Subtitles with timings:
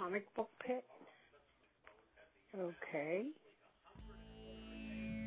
[0.00, 0.82] comic book pit?
[2.58, 3.26] Okay.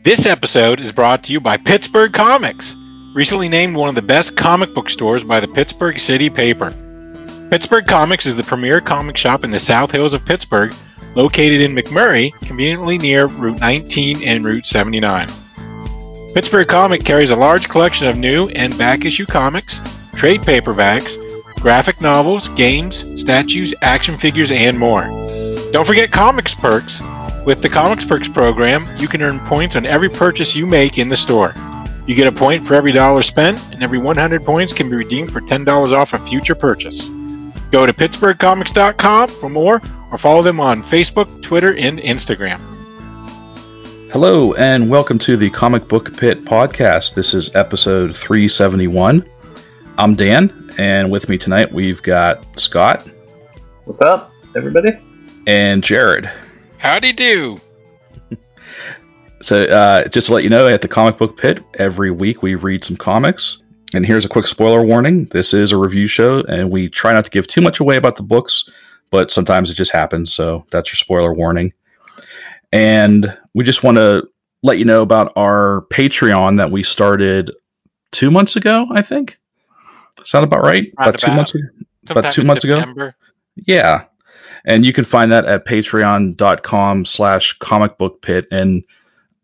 [0.03, 2.75] This episode is brought to you by Pittsburgh Comics,
[3.13, 6.71] recently named one of the best comic book stores by the Pittsburgh City Paper.
[7.51, 10.73] Pittsburgh Comics is the premier comic shop in the South Hills of Pittsburgh,
[11.15, 16.33] located in McMurray, conveniently near Route 19 and Route 79.
[16.33, 19.81] Pittsburgh Comic carries a large collection of new and back issue comics,
[20.15, 21.15] trade paperbacks,
[21.63, 25.03] graphic novels, games, statues, action figures, and more.
[25.71, 27.01] Don't forget Comics Perks.
[27.45, 31.07] With the Comics Perks program, you can earn points on every purchase you make in
[31.07, 31.55] the store.
[32.05, 35.31] You get a point for every dollar spent, and every 100 points can be redeemed
[35.31, 37.07] for $10 off a future purchase.
[37.71, 42.59] Go to PittsburghComics.com for more, or follow them on Facebook, Twitter, and Instagram.
[44.11, 47.13] Hello, and welcome to the Comic Book Pit podcast.
[47.13, 49.25] This is episode 371.
[49.97, 53.07] I'm Dan, and with me tonight, we've got Scott.
[53.85, 54.97] What's up, everybody?
[55.45, 56.29] And Jared.
[56.77, 57.61] Howdy do.
[59.41, 62.55] so, uh, just to let you know, at the Comic Book Pit, every week we
[62.55, 63.61] read some comics.
[63.93, 67.25] And here's a quick spoiler warning this is a review show, and we try not
[67.25, 68.69] to give too much away about the books,
[69.11, 70.33] but sometimes it just happens.
[70.33, 71.73] So, that's your spoiler warning.
[72.71, 74.23] And we just want to
[74.63, 77.51] let you know about our Patreon that we started
[78.11, 79.37] two months ago, I think.
[80.23, 80.91] Sound about right?
[80.97, 81.67] about two months ago.
[82.09, 83.07] About two months September.
[83.07, 83.15] ago.
[83.67, 84.05] Yeah,
[84.65, 88.83] and you can find that at patreon.com slash comic book pit and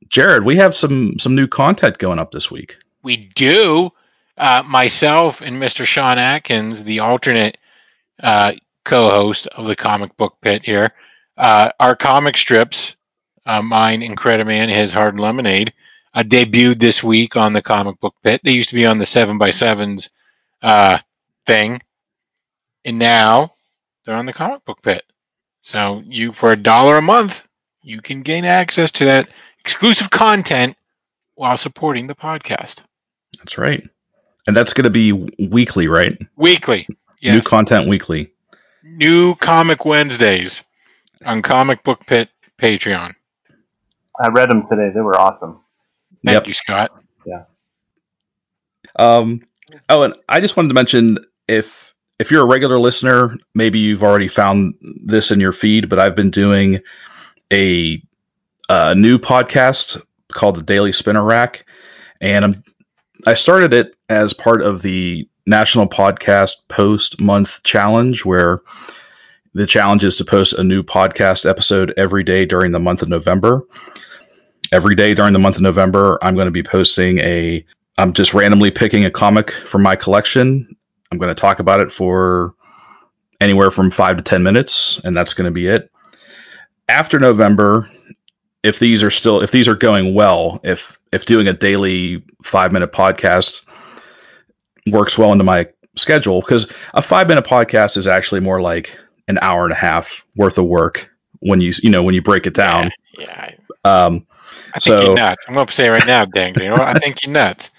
[0.07, 3.89] jared we have some some new content going up this week we do
[4.37, 7.57] uh, myself and mr sean atkins the alternate
[8.23, 8.51] uh,
[8.85, 10.87] co-host of the comic book pit here
[11.37, 12.95] uh, our comic strips
[13.45, 15.73] uh, mine incrediman his hard lemonade
[16.15, 19.05] uh, debuted this week on the comic book pit they used to be on the
[19.05, 20.09] 7 by 7s
[20.61, 20.97] uh,
[21.45, 21.81] thing,
[22.85, 23.53] and now
[24.05, 25.03] they're on the comic book pit.
[25.61, 27.43] So you, for a dollar a month,
[27.83, 29.29] you can gain access to that
[29.59, 30.75] exclusive content
[31.35, 32.81] while supporting the podcast.
[33.37, 33.87] That's right,
[34.47, 35.11] and that's going to be
[35.47, 36.17] weekly, right?
[36.35, 36.87] Weekly,
[37.21, 37.35] yes.
[37.35, 38.31] New content weekly.
[38.83, 40.61] New comic Wednesdays
[41.25, 43.13] on Comic Book Pit Patreon.
[44.21, 45.61] I read them today; they were awesome.
[46.25, 46.47] Thank yep.
[46.47, 46.91] you, Scott.
[47.25, 47.43] Yeah.
[48.97, 49.41] Um,
[49.89, 54.03] Oh, and I just wanted to mention if if you're a regular listener, maybe you've
[54.03, 54.75] already found
[55.05, 56.79] this in your feed, but I've been doing
[57.51, 58.03] a,
[58.67, 60.01] a new podcast
[60.33, 61.65] called the Daily Spinner Rack,
[62.19, 62.63] and I'm,
[63.25, 68.61] I started it as part of the National Podcast Post Month Challenge, where
[69.53, 73.09] the challenge is to post a new podcast episode every day during the month of
[73.09, 73.65] November.
[74.71, 77.65] Every day during the month of November, I'm going to be posting a
[77.99, 80.73] I'm just randomly picking a comic from my collection.
[81.11, 82.55] I'm going to talk about it for
[83.41, 85.91] anywhere from five to 10 minutes, and that's going to be it.
[86.87, 87.91] After November,
[88.63, 92.71] if these are still, if these are going well, if, if doing a daily five
[92.71, 93.65] minute podcast
[94.87, 95.67] works well into my
[95.97, 100.25] schedule, because a five minute podcast is actually more like an hour and a half
[100.37, 101.09] worth of work
[101.39, 102.91] when you, you know, when you break it down.
[103.17, 103.51] Yeah.
[103.51, 103.55] yeah.
[103.83, 104.25] Um,
[104.73, 105.45] I think so, you're nuts.
[105.49, 107.71] I'm going to say right now, dang, you know, I think you're nuts.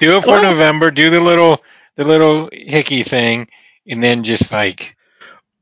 [0.00, 0.90] Do it for November.
[0.90, 1.62] Do the little
[1.96, 3.48] the little hickey thing,
[3.88, 4.96] and then just like,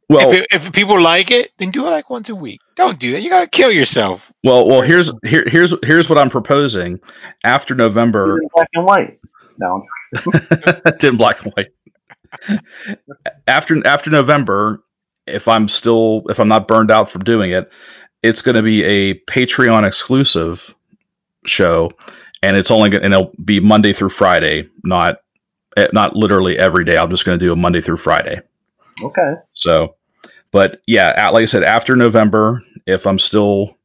[0.09, 2.61] well, if, it, if people like it, then do it like once a week.
[2.77, 3.23] Don't do that.
[3.23, 4.31] You gotta kill yourself.
[4.45, 7.01] Well, well, here's here, here's here's what I'm proposing.
[7.45, 9.19] After November, black and white.
[9.59, 9.83] No,
[10.99, 12.61] did black and white.
[13.47, 14.85] after after November,
[15.27, 17.71] if I'm still if I'm not burned out from doing it,
[18.23, 20.75] it's going to be a Patreon exclusive
[21.47, 21.91] show
[22.43, 25.19] and it's only and it'll be Monday through Friday, not
[25.77, 26.97] eh, not literally every day.
[26.97, 28.41] I'm just going to do a Monday through Friday.
[29.03, 29.35] Okay.
[29.53, 29.97] So,
[30.51, 33.77] but yeah, like I said, after November, if I'm still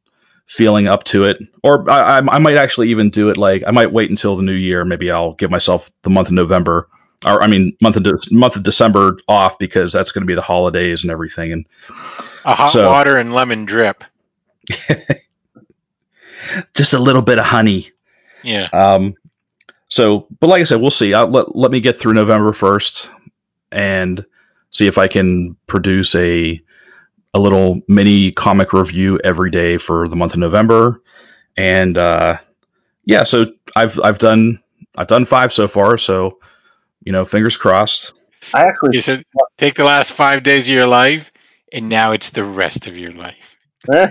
[0.45, 3.91] feeling up to it, or I, I might actually even do it like I might
[3.91, 4.85] wait until the new year.
[4.85, 6.89] Maybe I'll give myself the month of November,
[7.25, 10.35] or I mean month of De- month of December off because that's going to be
[10.35, 11.51] the holidays and everything.
[11.51, 11.65] And
[12.45, 14.03] a hot so, water and lemon drip.
[16.73, 17.91] just a little bit of honey.
[18.43, 18.67] Yeah.
[18.73, 19.15] Um,
[19.87, 21.13] so, but like I said, we'll see.
[21.13, 23.09] I'll, let let me get through November first
[23.71, 24.25] and
[24.69, 26.61] see if I can produce a
[27.33, 31.01] a little mini comic review every day for the month of November.
[31.57, 32.37] And uh,
[33.05, 33.45] yeah, so
[33.75, 34.61] I've I've done
[34.95, 35.97] I've done five so far.
[35.97, 36.39] So
[37.03, 38.13] you know, fingers crossed.
[38.53, 39.25] I actually you said
[39.57, 41.31] take the last five days of your life,
[41.71, 43.35] and now it's the rest of your life.
[43.91, 44.09] I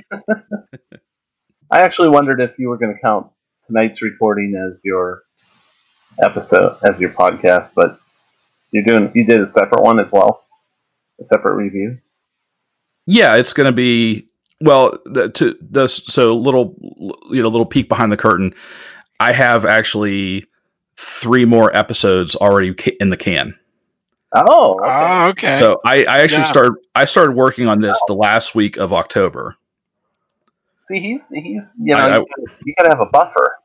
[1.70, 3.30] actually wondered if you were going to count
[3.70, 5.22] tonight's recording as your
[6.22, 8.00] episode, as your podcast, but
[8.72, 10.44] you're doing you did a separate one as well,
[11.20, 11.98] a separate review.
[13.06, 14.28] Yeah, it's going to be
[14.60, 14.98] well.
[15.06, 16.76] The, to the so little
[17.30, 18.54] you know little peek behind the curtain.
[19.18, 20.46] I have actually
[20.96, 23.56] three more episodes already in the can.
[24.34, 24.84] Oh, okay.
[24.86, 25.60] Oh, okay.
[25.60, 26.44] So I, I actually Yeah.
[26.44, 29.56] started I started working on this the last week of October.
[30.84, 33.56] see, he's he's you know I- I- you, gotta, you gotta have a buffer.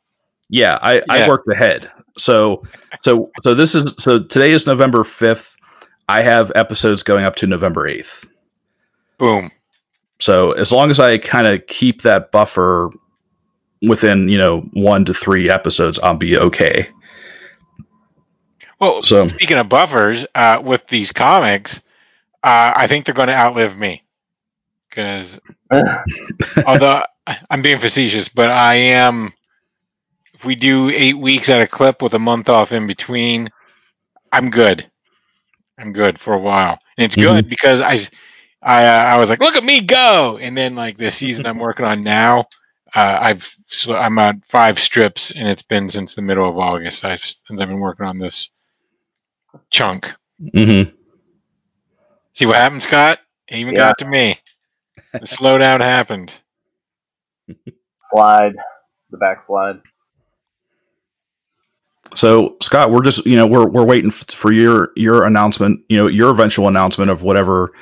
[0.49, 1.01] Yeah, I, Yeah.
[1.09, 1.91] I worked ahead.
[2.17, 2.63] So
[3.01, 5.55] so so this is so today is November fifth.
[6.07, 8.29] I have episodes going up to November eighth.
[9.17, 9.51] Boom.
[10.19, 12.89] So as long as I kind of keep that buffer
[13.81, 16.87] within you know one to three episodes, I'll be okay.
[18.79, 21.77] Well, So- speaking of buffers, uh, with these comics,
[22.43, 24.03] uh, I think they're going to outlive me.
[24.89, 25.39] Because
[26.65, 27.03] although
[27.49, 29.33] I'm being facetious, but I am.
[30.45, 33.49] If we do eight weeks at a clip with a month off in between,
[34.31, 34.85] I'm good.
[35.79, 37.95] I'm good for a while, and it's good because I,
[38.61, 41.87] uh, I was like, look at me go, and then like the season I'm working
[41.87, 42.41] on now,
[42.95, 47.03] uh, I've sl- I'm on five strips, and it's been since the middle of August.
[47.03, 48.51] I've since I've been working on this
[49.71, 50.13] chunk.
[50.55, 50.83] hmm
[52.35, 53.19] See what happened, Scott?
[53.47, 53.75] It even Yeah.
[53.75, 54.39] got to me.
[55.19, 56.31] The slowdown happened.
[58.05, 58.53] slide,
[59.11, 59.81] the backslide.
[62.13, 65.81] So Scott, we're just you know we're we're waiting for your your announcement.
[65.89, 67.73] You know your eventual announcement of whatever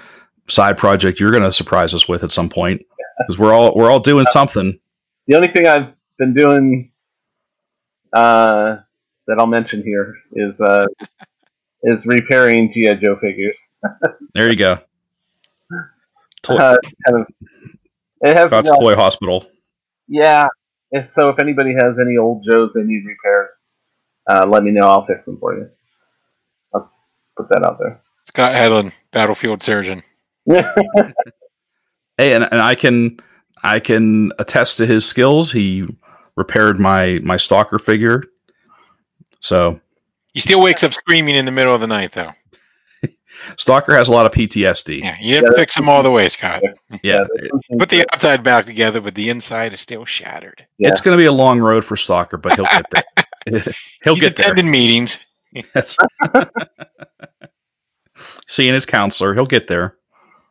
[0.48, 2.82] side project you're going to surprise us with at some point
[3.20, 4.80] because we're all we're all doing something.
[5.28, 6.92] The only thing I've been doing
[8.14, 8.78] uh,
[9.28, 10.86] that I'll mention here is uh,
[11.84, 13.60] is repairing GI Joe figures.
[14.36, 14.80] There you go.
[16.42, 16.76] Toy, Uh,
[17.08, 17.28] kind of
[18.22, 19.46] it has Scott's Toy Hospital.
[20.08, 20.46] yeah.
[20.92, 23.50] If so, if anybody has any old Joes they need repaired,
[24.30, 24.88] uh, let me know.
[24.88, 25.70] I'll fix them for you.
[26.74, 27.04] Let's
[27.38, 28.02] put that out there.
[28.26, 30.04] Scott Hedlund, battlefield surgeon.
[32.18, 33.18] Hey, and, and I can
[33.64, 35.52] I can attest to his skills.
[35.52, 35.88] He
[36.36, 38.24] repaired my my stalker figure.
[39.40, 39.80] So
[40.34, 42.32] He still wakes up screaming in the middle of the night, though.
[43.58, 45.00] stalker has a lot of PTSD.
[45.02, 45.58] Yeah, you didn't Yeah.
[45.58, 46.62] fix him all the way, Scott.
[47.02, 50.66] Yeah, there's some Put the outside back together, but the inside is still shattered.
[50.78, 50.90] yeah.
[50.90, 53.04] it's going to be a long road for stalker, but he'll get there.
[54.04, 54.52] he'll He's get there.
[54.54, 55.20] attending meetings.
[55.74, 55.96] That's
[58.48, 59.34] seeing his counselor.
[59.34, 59.98] He'll get there.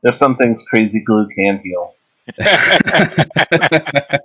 [0.04, 1.94] If something's crazy glue can heal.
[2.44, 4.18] Uh,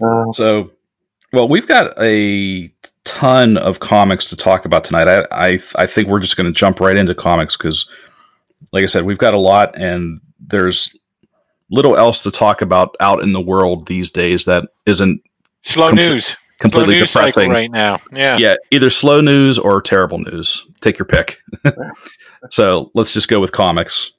[0.32, 0.70] So,
[1.32, 2.70] well, we've got a
[3.04, 5.08] ton of comics to talk about tonight.
[5.08, 7.88] I I, I think we're just going to jump right into comics because,
[8.72, 10.96] like I said, we've got a lot, and there's
[11.70, 15.20] little else to talk about out in the world these days that isn't
[15.62, 16.26] Slow Com- news.
[16.26, 17.50] Slow completely news cycle depressing.
[17.50, 18.00] right now.
[18.12, 18.36] Yeah.
[18.38, 20.64] Yeah, either slow news or terrible news.
[20.80, 21.38] Take your pick.
[22.50, 24.12] so let's just go with comics.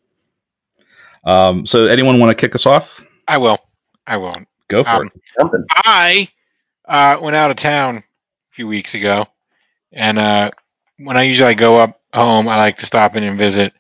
[1.24, 3.02] Um, so, anyone want to kick us off?
[3.28, 3.58] I will.
[4.06, 4.36] I will.
[4.70, 5.66] Go for Um, it.
[5.86, 6.30] I
[6.88, 8.04] uh, went out of town a
[8.52, 9.26] few weeks ago,
[9.92, 10.52] and uh,
[10.98, 13.74] when I usually go up home, I like to stop in and visit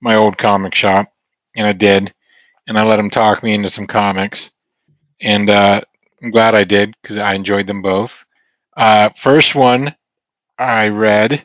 [0.00, 1.12] my old comic shop,
[1.56, 2.12] and I did,
[2.68, 4.50] and I let him talk me into some comics,
[5.20, 5.80] and uh,
[6.22, 8.24] I'm glad I did because I enjoyed them both.
[8.76, 9.94] Uh, first one
[10.58, 11.44] I read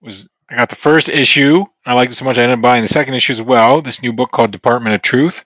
[0.00, 1.64] was I got the first issue.
[1.84, 3.82] I liked it so much I ended up buying the second issue as well.
[3.82, 5.44] This new book called Department of Truth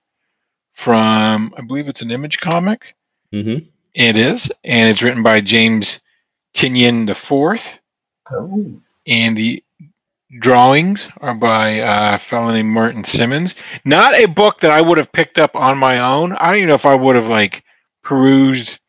[0.75, 2.94] from I believe it's an Image comic.
[3.33, 3.66] Mm-hmm.
[3.94, 6.00] It is, and it's written by James
[6.54, 7.73] Tynion the Fourth,
[8.30, 9.64] Oh, and the
[10.38, 13.54] drawings are by uh, a fellow named Martin Simmonds.
[13.85, 16.32] Not a book that I would have picked up on my own.
[16.32, 17.64] I don't even know if I would have like
[18.02, 18.80] perused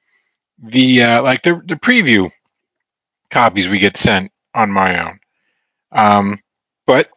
[0.61, 2.29] the uh, like the the preview
[3.29, 5.19] copies we get sent on my own.
[5.91, 6.39] Um,
[6.85, 7.09] but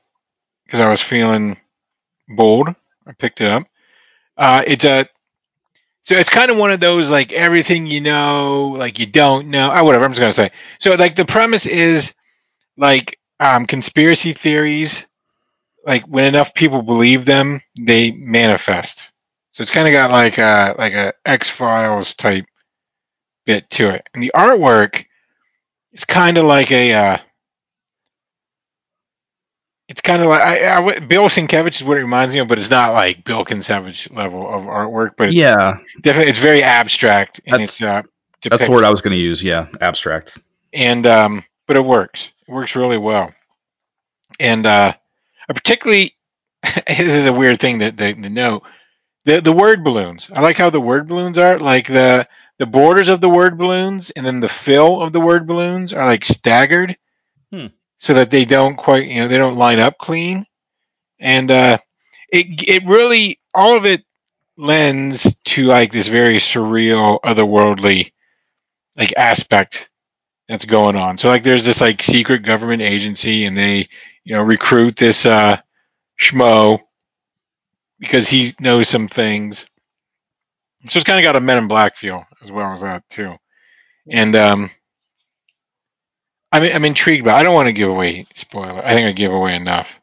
[0.64, 1.57] because I was feeling
[2.29, 2.69] bold,
[3.07, 3.67] I picked it up.
[4.37, 5.07] Uh, it's a
[6.05, 9.71] so it's kind of one of those like everything you know, like you don't know.
[9.73, 10.05] Oh, whatever.
[10.05, 10.50] I'm just gonna say.
[10.79, 12.12] So like the premise is
[12.76, 15.07] like um, conspiracy theories.
[15.85, 19.11] Like when enough people believe them, they manifest.
[19.51, 22.45] So it's kind of got like a like a X Files type
[23.45, 25.05] bit to it, and the artwork
[25.93, 26.93] is kind of like a.
[26.95, 27.17] Uh,
[29.89, 32.59] it's kind of like I, I, Bill Sienkiewicz is what it reminds me of, but
[32.59, 35.11] it's not like Bill Sienkiewicz level of artwork.
[35.19, 38.03] But it's Yeah, definitely it's very abstract and That's- it's uh
[38.49, 39.43] that's the word I was going to use.
[39.43, 40.39] Yeah, abstract.
[40.73, 42.31] and um but it works.
[42.49, 43.33] It works really well.
[44.40, 44.95] And uh
[45.49, 46.16] I particularly
[46.62, 48.62] this is a weird thing that to, to know
[49.25, 50.31] the the word balloons.
[50.35, 52.28] I like how the word balloons are like the
[52.59, 56.07] the borders of the word balloons and then the fill of the word balloons are
[56.07, 56.97] like staggered
[57.52, 57.66] Hmm.
[57.99, 60.47] so that they don't quite you know they don't line up clean.
[61.21, 61.78] And uh,
[62.31, 64.04] it it really all of it
[64.57, 68.12] lends to like this very surreal, otherworldly
[68.97, 69.88] like aspect
[70.53, 71.19] that's going on.
[71.19, 73.89] So like there's this like secret government agency, and they
[74.25, 75.57] you know recruit this uh,
[76.21, 76.81] schmo
[78.01, 79.67] because he knows some things.
[80.89, 83.35] So it's kind of got a Men in Black feel as well as that too.
[84.11, 84.71] And um,
[86.53, 88.85] I'm I'm intrigued, but I don't want to give away spoiler.
[88.85, 90.01] I think I give away enough.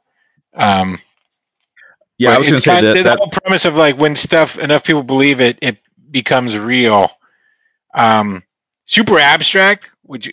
[0.55, 0.99] Um,
[2.17, 4.15] Yeah, I was going it's to say that, the that whole premise of like when
[4.15, 5.79] stuff enough people believe it, it
[6.11, 7.09] becomes real.
[7.95, 8.43] Um,
[8.85, 10.31] super abstract, which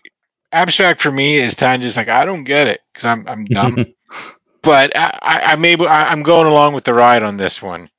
[0.53, 3.85] abstract for me is time just like I don't get it because I'm I'm dumb.
[4.63, 5.87] but I, I, I'm able.
[5.87, 7.91] I, I'm going along with the ride on this one.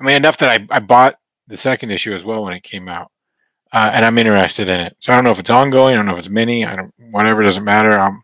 [0.00, 2.88] I mean, enough that I, I bought the second issue as well when it came
[2.88, 3.10] out,
[3.72, 4.96] uh, and I'm interested in it.
[5.00, 5.92] So I don't know if it's ongoing.
[5.92, 6.64] I don't know if it's mini.
[6.64, 6.94] I don't.
[7.10, 7.92] Whatever doesn't matter.
[7.92, 8.22] I'm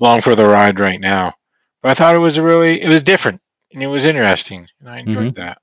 [0.00, 1.34] along for the ride right now.
[1.82, 2.80] But I thought it was a really.
[2.80, 3.40] It was different
[3.72, 5.58] and it was interesting, and I enjoyed that.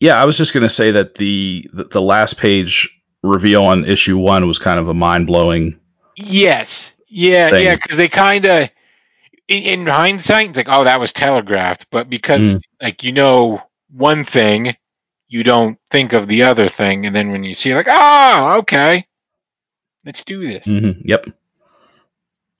[0.00, 3.84] yeah, I was just going to say that the, the the last page reveal on
[3.84, 5.78] issue one was kind of a mind blowing.
[6.16, 6.92] Yes.
[7.08, 7.50] Yeah.
[7.50, 7.64] Thing.
[7.64, 7.76] Yeah.
[7.76, 8.70] Because they kind of,
[9.48, 11.86] in, in hindsight, it's like, oh, that was telegraphed.
[11.90, 12.60] But because Mm.
[12.80, 13.62] like you know
[13.92, 14.76] one thing,
[15.28, 18.56] you don't think of the other thing, and then when you see, it, like, oh,
[18.58, 19.06] okay,
[20.04, 20.66] let's do this.
[20.66, 21.26] hmm Yep.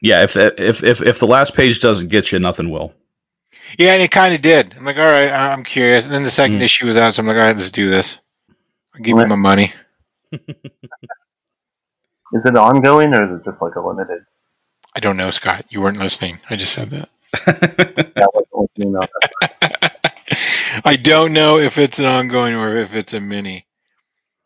[0.01, 2.95] Yeah, if if if if the last page doesn't get you, nothing will.
[3.79, 4.75] Yeah, and it kind of did.
[4.77, 6.05] I'm like, all right, I- I'm curious.
[6.07, 6.63] And then the second Mm.
[6.63, 8.19] issue was out, so I'm like, all right, let's do this.
[8.95, 9.23] I'll give Right.
[9.25, 9.73] you my money.
[12.33, 14.23] Is it ongoing or is it just like a limited?
[14.95, 15.65] I don't know, Scott.
[15.69, 16.39] You weren't listening.
[16.49, 17.09] I just said that.
[18.17, 19.09] I wasn't listening on
[19.41, 20.21] that.
[20.85, 23.67] I don't know if it's an ongoing or if it's a mini.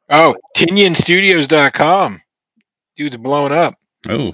[0.08, 2.22] Oh, TinionStudios.com.
[2.96, 3.74] Dude's blowing up.
[4.08, 4.32] oh,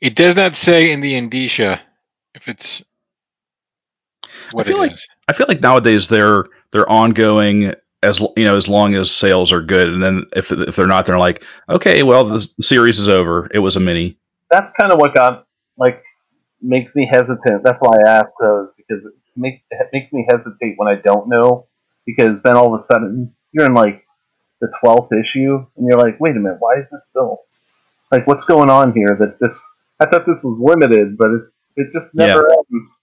[0.00, 1.80] It does not say in the indicia
[2.34, 2.82] if it's
[4.52, 5.06] what I feel it like- is.
[5.28, 7.74] I feel like nowadays they're they're ongoing
[8.06, 11.06] as you know as long as sales are good, and then if if they're not,
[11.06, 13.48] they're like, okay, well the series is over.
[13.52, 14.18] It was a mini.
[14.50, 15.46] That's kind of what got
[15.76, 16.02] like
[16.62, 17.62] makes me hesitant.
[17.62, 21.28] That's why I ask those because it makes it makes me hesitate when I don't
[21.28, 21.66] know
[22.06, 24.04] because then all of a sudden you're in like
[24.60, 27.40] the twelfth issue and you're like, wait a minute, why is this still
[28.10, 29.16] like what's going on here?
[29.18, 29.62] That this
[30.00, 32.94] I thought this was limited, but it's it just never ends.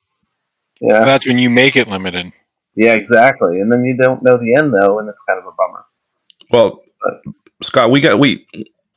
[0.81, 2.33] Yeah, That's when you make it limited.
[2.75, 3.59] Yeah, exactly.
[3.59, 5.85] And then you don't know the end though, and it's kind of a bummer.
[6.51, 6.83] Well,
[7.61, 8.47] Scott, we got we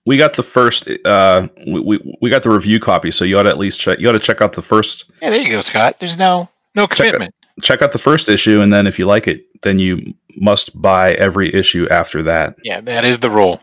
[0.05, 3.43] we got the first uh we, we we got the review copy, so you ought
[3.45, 5.63] to at least check you ought to check out the first Yeah, there you go,
[5.63, 5.97] Scott.
[6.01, 7.13] There's no no Check it.
[7.15, 7.35] commitment.
[7.63, 11.13] check out the first issue, and then if you like it, then you must buy
[11.13, 12.57] every issue after that.
[12.63, 13.61] Yeah, that is the rule.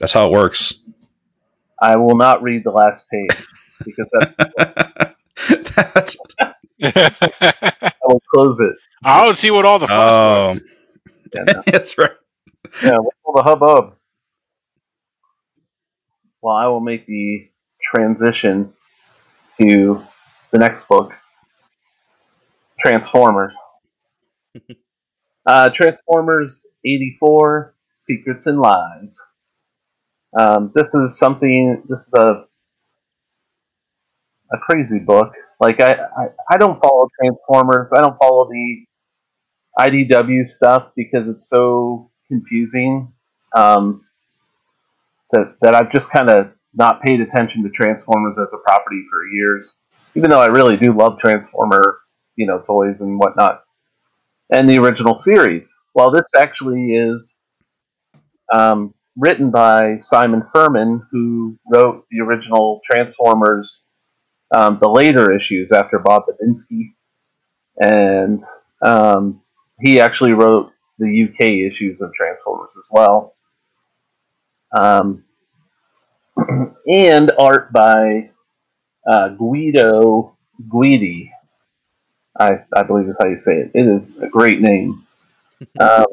[0.00, 0.74] That's how it works.
[1.80, 3.46] I will not read the last page
[3.84, 5.14] because that's
[5.94, 6.16] That's
[6.82, 8.76] I will close it.
[9.04, 10.60] I'll see what all the fuss oh, was.
[11.34, 11.62] Yeah, no.
[11.66, 12.10] that's right.
[12.82, 13.96] Yeah, what's all the hubbub?
[16.42, 17.48] Well, I will make the
[17.94, 18.72] transition
[19.60, 20.02] to
[20.50, 21.12] the next book,
[22.80, 23.54] Transformers.
[25.46, 29.18] uh, Transformers 84 Secrets and Lies.
[30.38, 32.45] Um, this is something, this is a,
[34.52, 35.32] a crazy book.
[35.60, 38.84] Like, I, I, I don't follow Transformers, I don't follow the
[39.78, 43.12] IDW stuff because it's so confusing
[43.54, 44.04] um,
[45.32, 49.26] that that I've just kind of not paid attention to Transformers as a property for
[49.26, 49.76] years,
[50.14, 52.00] even though I really do love Transformer,
[52.36, 53.62] you know, toys and whatnot,
[54.50, 55.74] and the original series.
[55.94, 57.36] Well, this actually is
[58.52, 63.85] um, written by Simon Furman, who wrote the original Transformers,
[64.54, 66.94] um, the later issues after Bob Budiansky,
[67.78, 68.42] and
[68.82, 69.42] um,
[69.80, 73.34] he actually wrote the UK issues of Transformers as well.
[74.76, 75.24] Um,
[76.86, 78.30] and art by
[79.10, 80.36] uh, Guido
[80.68, 81.30] Guidi.
[82.38, 83.70] I, I believe is how you say it.
[83.74, 85.06] It is a great name.
[85.80, 86.04] um,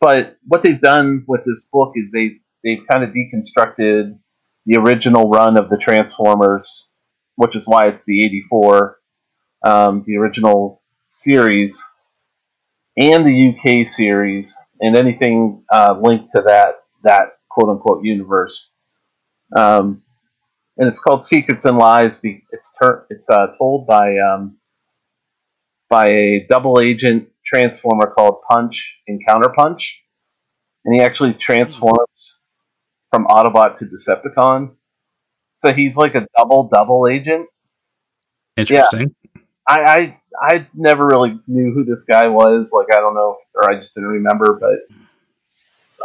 [0.00, 4.18] but what they've done with this book is they've, they've kind of deconstructed
[4.66, 6.87] the original run of the Transformers,
[7.38, 8.98] which is why it's the 84,
[9.64, 11.80] um, the original series,
[12.96, 18.72] and the UK series, and anything uh, linked to that that quote unquote universe.
[19.56, 20.02] Um,
[20.76, 22.18] and it's called Secrets and Lies.
[22.24, 24.58] It's ter- it's uh, told by um,
[25.88, 29.78] by a double agent transformer called Punch and Counterpunch,
[30.84, 32.40] and he actually transforms
[33.12, 34.72] from Autobot to Decepticon.
[35.58, 37.46] So he's like a double double agent.
[38.56, 39.14] Interesting.
[39.66, 42.70] I, I I never really knew who this guy was.
[42.72, 44.58] Like I don't know, or I just didn't remember.
[44.60, 44.96] But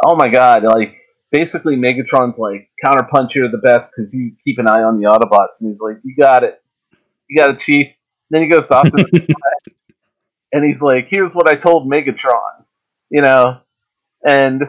[0.04, 0.96] oh my god, like
[1.30, 5.60] basically Megatron's like counterpunch, you're the best because you keep an eye on the Autobots,
[5.60, 6.62] and he's like, you got it,
[7.28, 7.88] you got it, Chief.
[8.30, 9.10] then he goes to Optimus
[10.52, 12.64] and he's like, here's what I told Megatron,
[13.10, 13.58] you know,
[14.26, 14.62] and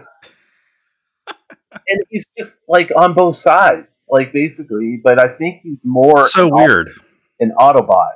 [1.88, 5.00] and he's just like on both sides, like basically.
[5.04, 6.89] But I think he's more so an weird.
[7.39, 8.13] an Autobot.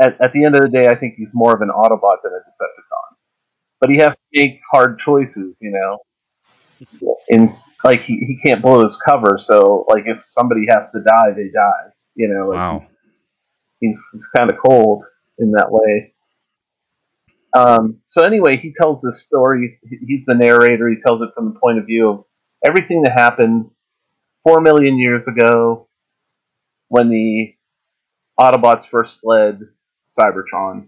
[0.00, 2.32] At, at the end of the day, I think he's more of an Autobot than
[2.32, 3.16] a Decepticon.
[3.80, 5.98] But he has to make hard choices, you know.
[7.30, 7.54] And
[7.84, 11.48] like he, he can't blow his cover, so like if somebody has to die, they
[11.54, 11.90] die.
[12.14, 12.86] You know, like Wow.
[13.80, 15.04] he's he's kind of cold
[15.38, 16.14] in that way.
[17.56, 19.78] Um, so anyway, he tells this story.
[20.06, 20.88] He's the narrator.
[20.88, 22.24] He tells it from the point of view of
[22.64, 23.70] everything that happened
[24.44, 25.88] four million years ago
[26.88, 27.54] when the
[28.38, 29.60] Autobots first fled
[30.18, 30.86] Cybertron,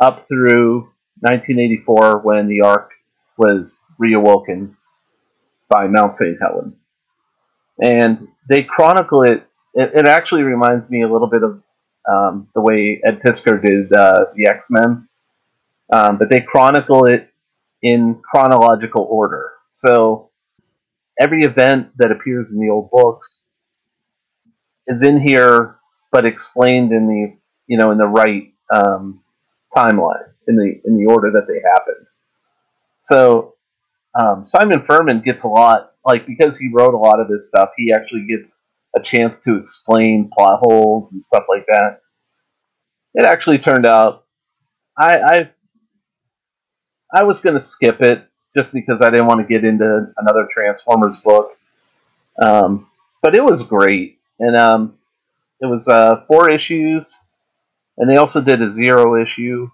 [0.00, 2.90] up through 1984 when the Ark
[3.36, 4.74] was reawoken
[5.68, 6.36] by Mount St.
[6.40, 6.76] Helen.
[7.82, 9.46] And they chronicle it.
[9.74, 11.62] It, it actually reminds me a little bit of
[12.10, 15.08] um, the way Ed Piskor did uh, the X Men,
[15.92, 17.28] um, but they chronicle it
[17.82, 19.52] in chronological order.
[19.72, 20.29] So
[21.18, 23.44] every event that appears in the old books
[24.86, 25.76] is in here,
[26.12, 27.36] but explained in the
[27.66, 29.22] you know in the right um,
[29.74, 32.06] timeline in the in the order that they happened.
[33.02, 33.54] So
[34.20, 37.70] um, Simon Furman gets a lot like because he wrote a lot of this stuff.
[37.76, 38.62] He actually gets
[38.96, 42.00] a chance to explain plot holes and stuff like that.
[43.14, 44.24] It actually turned out
[44.98, 45.50] I I,
[47.14, 48.26] I was going to skip it
[48.56, 51.56] just because I didn't want to get into another Transformers book.
[52.40, 52.88] Um,
[53.22, 54.94] but it was great, and um,
[55.60, 57.18] it was uh, four issues,
[57.98, 59.68] and they also did a zero issue.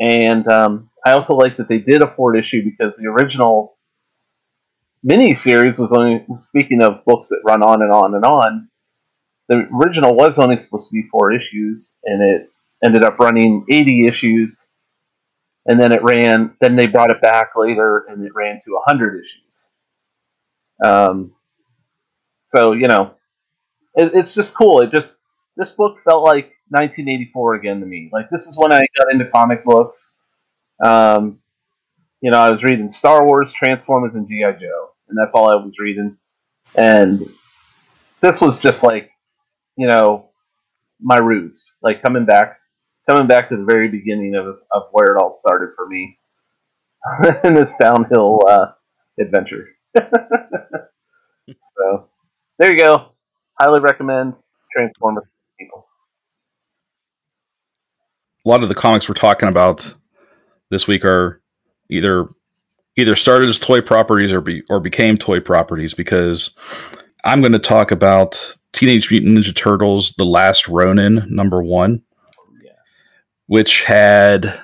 [0.00, 3.76] And um, I also like that they did a four issue because the original
[5.02, 8.68] mini series was only speaking of books that run on and on and on.
[9.48, 12.50] The original was only supposed to be four issues, and it
[12.84, 14.70] ended up running eighty issues,
[15.66, 16.56] and then it ran.
[16.60, 19.68] Then they brought it back later, and it ran to hundred issues.
[20.84, 21.34] Um,
[22.46, 23.14] so you know,
[23.94, 24.80] it, it's just cool.
[24.80, 25.16] It just
[25.56, 28.10] this book felt like 1984 again to me.
[28.12, 30.14] Like this is when I got into comic books.
[30.84, 31.40] Um,
[32.20, 35.56] you know, I was reading Star Wars, Transformers, and GI Joe, and that's all I
[35.56, 36.16] was reading.
[36.74, 37.28] And
[38.20, 39.10] this was just like,
[39.76, 40.30] you know,
[41.00, 42.58] my roots, like coming back,
[43.10, 46.18] coming back to the very beginning of of where it all started for me
[47.44, 48.66] in this downhill uh,
[49.20, 49.68] adventure.
[49.98, 50.08] so
[52.58, 53.12] there you go.
[53.60, 54.34] Highly recommend
[54.72, 55.24] Transformers
[55.58, 55.86] people.
[58.46, 59.92] A lot of the comics we're talking about
[60.70, 61.42] this week are
[61.90, 62.28] either
[62.96, 66.54] either started as toy properties or be, or became toy properties because
[67.24, 72.05] I'm going to talk about Teenage Mutant Ninja Turtles: The Last Ronin number 1 Yeah.
[73.46, 74.60] Which had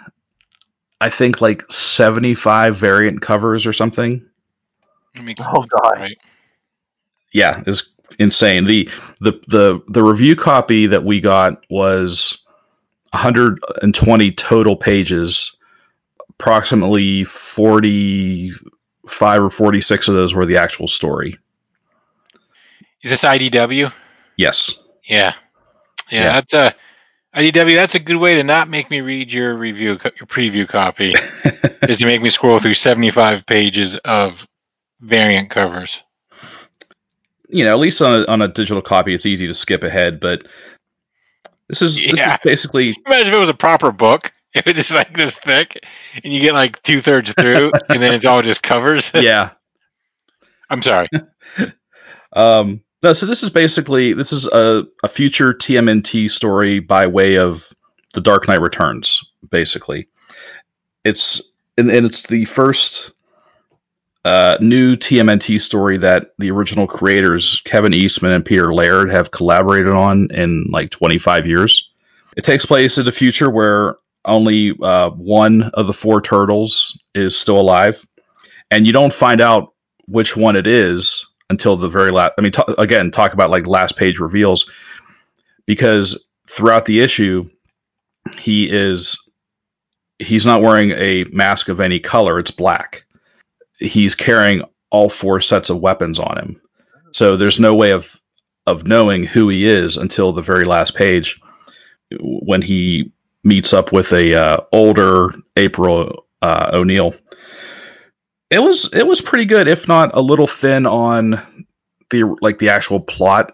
[1.01, 4.25] I think like 75 variant covers or something.
[5.21, 5.99] Makes Oh, God.
[5.99, 6.19] Right.
[7.33, 8.65] Yeah, is insane.
[8.65, 8.89] The
[9.21, 12.39] the the the review copy that we got was
[13.13, 15.57] 120 total pages.
[16.31, 21.39] Approximately 45 or 46 of those were the actual story.
[23.03, 23.93] Is this IDW?
[24.37, 24.83] Yes.
[25.05, 25.35] Yeah.
[26.11, 26.33] Yeah, Yeah.
[26.33, 26.75] that's a
[27.35, 27.75] IDW.
[27.75, 31.15] That's a good way to not make me read your review, your preview copy,
[31.89, 34.47] is to make me scroll through seventy-five pages of
[35.01, 36.03] variant covers.
[37.49, 40.21] you know, at least on a, on a digital copy, it's easy to skip ahead.
[40.21, 40.47] But
[41.69, 44.33] this is, this is basically Imagine if it was a proper book.
[44.55, 45.83] It was just like this thick,
[46.23, 49.11] and you get like two thirds through, and then it's all just covers.
[49.15, 49.53] yeah.
[50.69, 51.09] I'm sorry.
[52.35, 57.37] Um, no, so this is basically this is a, a future TMNT story by way
[57.37, 57.69] of
[58.15, 59.21] the Dark Knight Returns.
[59.51, 60.09] Basically,
[61.05, 61.43] it's
[61.77, 63.11] and, and it's the first
[64.25, 69.93] uh, new TMNT story that the original creators Kevin Eastman and Peter Laird have collaborated
[69.93, 71.91] on in like 25 years.
[72.37, 77.37] It takes place in the future where only uh, one of the four turtles is
[77.37, 78.07] still alive,
[78.71, 79.75] and you don't find out
[80.07, 82.33] which one it is until the very last.
[82.39, 84.71] I mean, ta again, talk about like last page reveals,
[85.67, 87.49] because throughout the issue,
[88.39, 89.19] he is
[90.19, 93.05] he's not wearing a mask of any color; it's black.
[93.79, 96.61] He's carrying all four sets of weapons on him,
[97.13, 98.21] so there's no way of
[98.67, 101.41] of knowing who he is until the very last page,
[102.21, 103.13] when he
[103.45, 107.15] meets up with a uh, older April uh, O'Neil.
[108.53, 111.67] It was it was pretty good, if not a little thin on
[112.11, 113.51] the like the actual plot.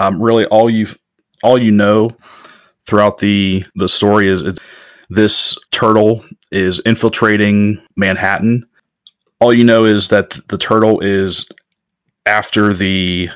[0.00, 0.88] Um, really, all you
[1.44, 2.10] all you know
[2.84, 4.42] throughout the the story is
[5.08, 8.66] this turtle is infiltrating Manhattan.
[9.38, 11.48] All you know is that the turtle is
[12.26, 13.30] after the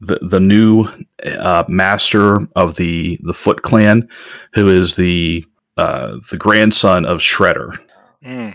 [0.00, 0.86] the, the new
[1.24, 4.06] uh, master of the the Foot Clan,
[4.52, 5.46] who is the
[5.78, 7.78] uh, the grandson of Shredder.
[8.22, 8.54] Mm.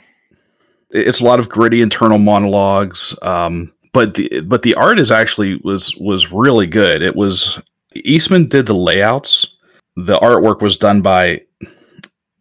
[0.91, 5.59] It's a lot of gritty internal monologues, um, but the but the art is actually
[5.63, 7.01] was was really good.
[7.01, 7.59] It was
[7.95, 9.55] Eastman did the layouts.
[9.95, 11.41] The artwork was done by,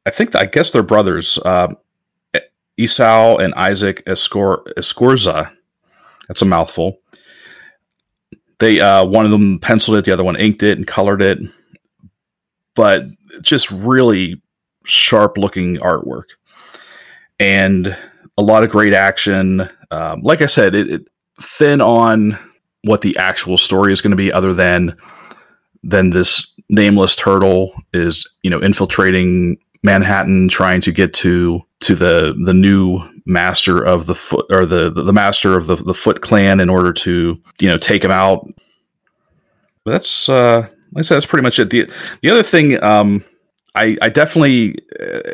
[0.05, 1.69] I think I guess they're brothers, uh,
[2.77, 5.51] Esau and Isaac Escor- Escorza.
[6.29, 7.01] That's a mouthful
[8.59, 11.39] they uh, one of them penciled it, the other one inked it and colored it,
[12.75, 13.05] but
[13.43, 14.41] just really
[14.85, 16.25] sharp looking artwork
[17.41, 17.97] and
[18.39, 19.69] a lot of great action.
[19.91, 21.09] Um, like I said, it, it
[21.41, 22.39] thin on
[22.83, 24.97] what the actual story is going to be, other than
[25.83, 32.35] than this nameless turtle is you know infiltrating Manhattan, trying to get to to the
[32.45, 36.61] the new master of the foot or the the master of the the Foot Clan
[36.61, 38.49] in order to you know take him out.
[39.85, 41.71] But that's uh, like I said, that's pretty much it.
[41.71, 41.91] the
[42.23, 43.25] The other thing, um,
[43.75, 45.33] I I definitely uh,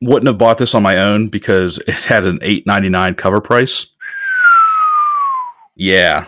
[0.00, 3.40] wouldn't have bought this on my own because it had an eight ninety nine cover
[3.40, 3.86] price.
[5.76, 6.26] Yeah,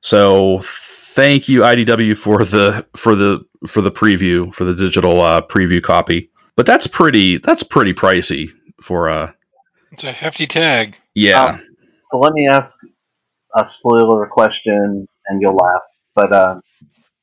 [0.00, 5.40] so thank you IDW for the for the for the preview for the digital uh,
[5.40, 6.30] preview copy.
[6.56, 9.16] But that's pretty that's pretty pricey for a.
[9.16, 9.32] Uh,
[9.92, 10.96] it's a hefty tag.
[11.14, 11.44] Yeah.
[11.44, 11.62] Um,
[12.06, 12.76] so let me ask
[13.56, 15.82] a spoiler question, and you'll laugh.
[16.14, 16.60] But uh,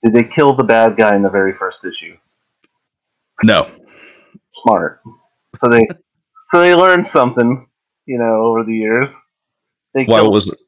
[0.04, 2.17] did they kill the bad guy in the very first issue?
[3.43, 3.69] No.
[4.49, 5.02] Smart.
[5.59, 5.87] So they
[6.51, 7.67] so they learned something,
[8.05, 9.13] you know, over the years.
[9.93, 10.59] They Why killed, was it?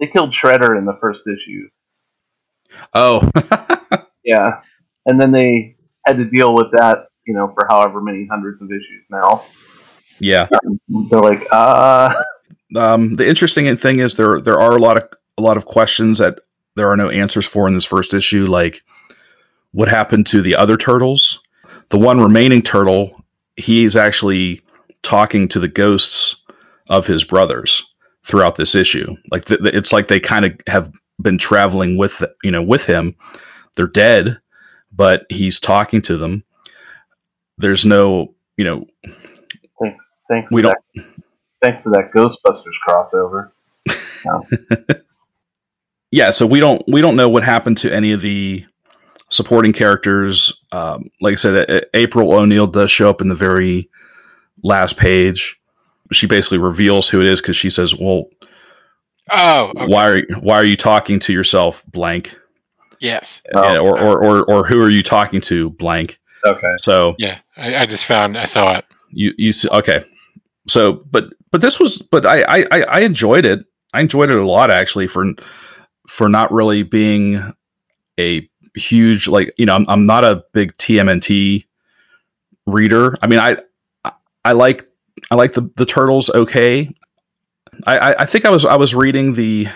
[0.00, 1.68] They killed Shredder in the first issue.
[2.94, 3.28] Oh.
[4.24, 4.60] yeah,
[5.06, 5.76] and then they
[6.06, 9.44] had to deal with that, you know, for however many hundreds of issues now.
[10.18, 10.48] Yeah.
[11.10, 12.14] They're like, uh
[12.76, 16.18] um, the interesting thing is there there are a lot of a lot of questions
[16.18, 16.38] that
[16.76, 18.82] there are no answers for in this first issue, like
[19.72, 21.42] what happened to the other turtles.
[21.90, 23.21] The one remaining turtle,
[23.56, 24.62] he's actually
[25.02, 26.36] talking to the ghosts
[26.88, 27.82] of his brothers
[28.24, 29.16] throughout this issue.
[29.30, 33.16] Like th- it's like they kind of have been traveling with you know with him.
[33.76, 34.38] They're dead,
[34.92, 36.44] but he's talking to them.
[37.58, 38.86] There's no you know
[40.30, 40.52] Thanks.
[40.52, 40.76] We don't.
[40.94, 41.04] That,
[41.62, 43.50] thanks to that Ghostbusters crossover.
[44.24, 44.42] No.
[46.12, 48.64] yeah, so we don't we don't know what happened to any of the
[49.32, 50.62] supporting characters.
[50.70, 53.90] Um, like I said, April O'Neil does show up in the very
[54.62, 55.58] last page.
[56.12, 58.26] She basically reveals who it is because she says, "Well,
[59.30, 59.86] oh, okay.
[59.86, 62.36] why are why are you talking to yourself, blank?"
[63.00, 63.42] Yes.
[63.52, 66.20] Yeah, or, or, or or who are you talking to, blank?
[66.46, 66.74] Okay.
[66.78, 68.84] So yeah, I, I just found I saw it.
[69.10, 70.04] You you see, okay
[70.66, 73.64] so but but this was but I, I I enjoyed it.
[73.92, 75.26] I enjoyed it a lot actually for
[76.08, 77.54] for not really being
[78.18, 81.64] a huge like you know I'm, I'm not a big TMNT
[82.66, 83.16] reader.
[83.22, 83.56] I mean I
[84.44, 84.88] I like
[85.30, 86.94] I like the the turtles okay.
[87.86, 89.66] I, I think I was I was reading the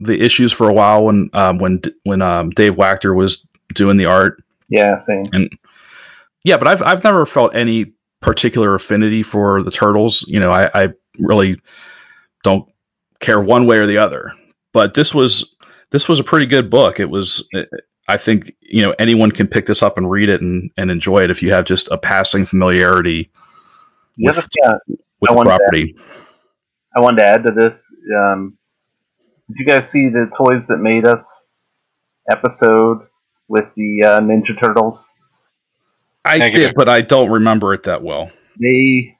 [0.00, 4.06] the issues for a while when um, when when um, Dave Wachter was doing the
[4.06, 4.42] art.
[4.68, 5.24] Yeah, same.
[5.32, 5.50] And
[6.44, 10.24] yeah, but I've I've never felt any particular affinity for the turtles.
[10.26, 10.88] You know, I, I
[11.18, 11.60] really
[12.42, 12.68] don't
[13.20, 14.32] care one way or the other.
[14.72, 15.56] But this was
[15.90, 17.00] this was a pretty good book.
[17.00, 17.48] It was.
[18.08, 21.20] I think you know anyone can pick this up and read it and, and enjoy
[21.20, 23.30] it if you have just a passing familiarity
[24.18, 24.74] with, yeah,
[25.20, 25.94] with I the property.
[25.96, 26.02] Add,
[26.96, 27.86] I wanted to add to this.
[28.28, 28.58] Um,
[29.48, 31.48] did you guys see the Toys That Made Us
[32.30, 33.06] episode
[33.48, 35.08] with the uh, Ninja Turtles?
[36.24, 36.68] I Negative.
[36.68, 38.30] did, but I don't remember it that well.
[38.60, 39.16] They,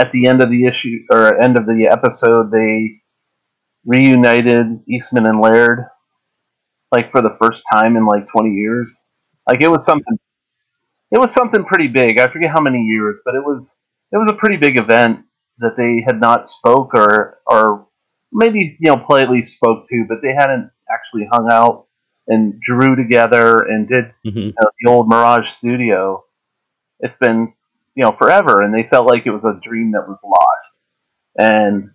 [0.00, 3.00] at the end of the issue or end of the episode, they
[3.84, 5.84] reunited Eastman and Laird,
[6.92, 8.96] like for the first time in like 20 years.
[9.48, 10.18] Like it was something.
[11.12, 12.20] It was something pretty big.
[12.20, 13.78] I forget how many years, but it was
[14.12, 15.20] it was a pretty big event
[15.58, 17.88] that they had not spoke or or
[18.32, 21.86] maybe you know politely spoke to, but they hadn't actually hung out
[22.28, 24.38] and drew together and did mm-hmm.
[24.38, 26.24] you know, the old Mirage Studio
[27.00, 27.52] it's been
[27.94, 30.78] you know forever, and they felt like it was a dream that was lost.
[31.38, 31.90] And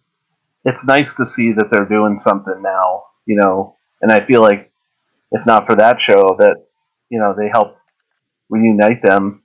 [0.66, 3.78] it's nice to see that they're doing something now, you know.
[4.02, 4.72] And I feel like
[5.32, 6.66] if not for that show, that
[7.10, 7.78] you know they helped
[8.50, 9.42] reunite them.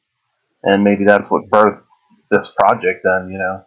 [0.62, 1.82] and maybe that's what birthed
[2.30, 3.00] this project.
[3.04, 3.64] Then you know,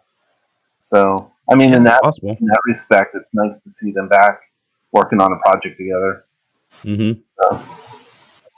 [0.82, 2.36] so I mean, in that possible.
[2.40, 4.40] in that respect, it's nice to see them back
[4.92, 6.24] working on a project together.
[6.84, 7.20] Mm-hmm.
[7.40, 7.64] So,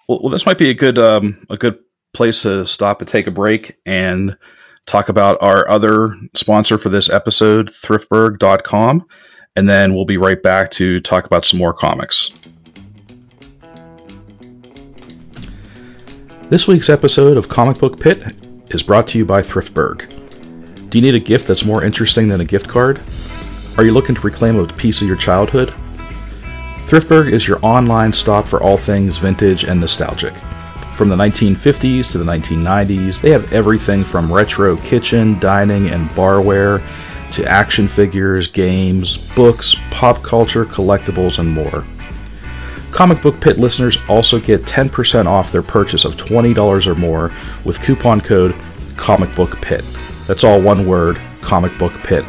[0.09, 1.79] Well, well, this might be a good um, a good
[2.13, 4.37] place to stop and take a break and
[4.87, 9.07] talk about our other sponsor for this episode, thriftberg.com,
[9.57, 12.33] and then we'll be right back to talk about some more comics.
[16.49, 18.23] This week's episode of Comic Book Pit
[18.71, 20.09] is brought to you by Thriftberg.
[20.91, 23.01] Do you need a gift that's more interesting than a gift card?
[23.77, 25.75] Are you looking to reclaim a piece of your childhood?
[26.87, 30.35] Thriftberg is your online stop for all things vintage and nostalgic.
[30.95, 36.81] From the 1950s to the 1990s, they have everything from retro kitchen, dining, and barware
[37.33, 41.85] to action figures, games, books, pop culture, collectibles, and more.
[42.91, 47.33] Comic Book Pit listeners also get 10% off their purchase of $20 or more
[47.65, 48.53] with coupon code
[48.97, 49.85] ComicBookPit.
[50.27, 52.25] That's all one word, Comic Book Pit.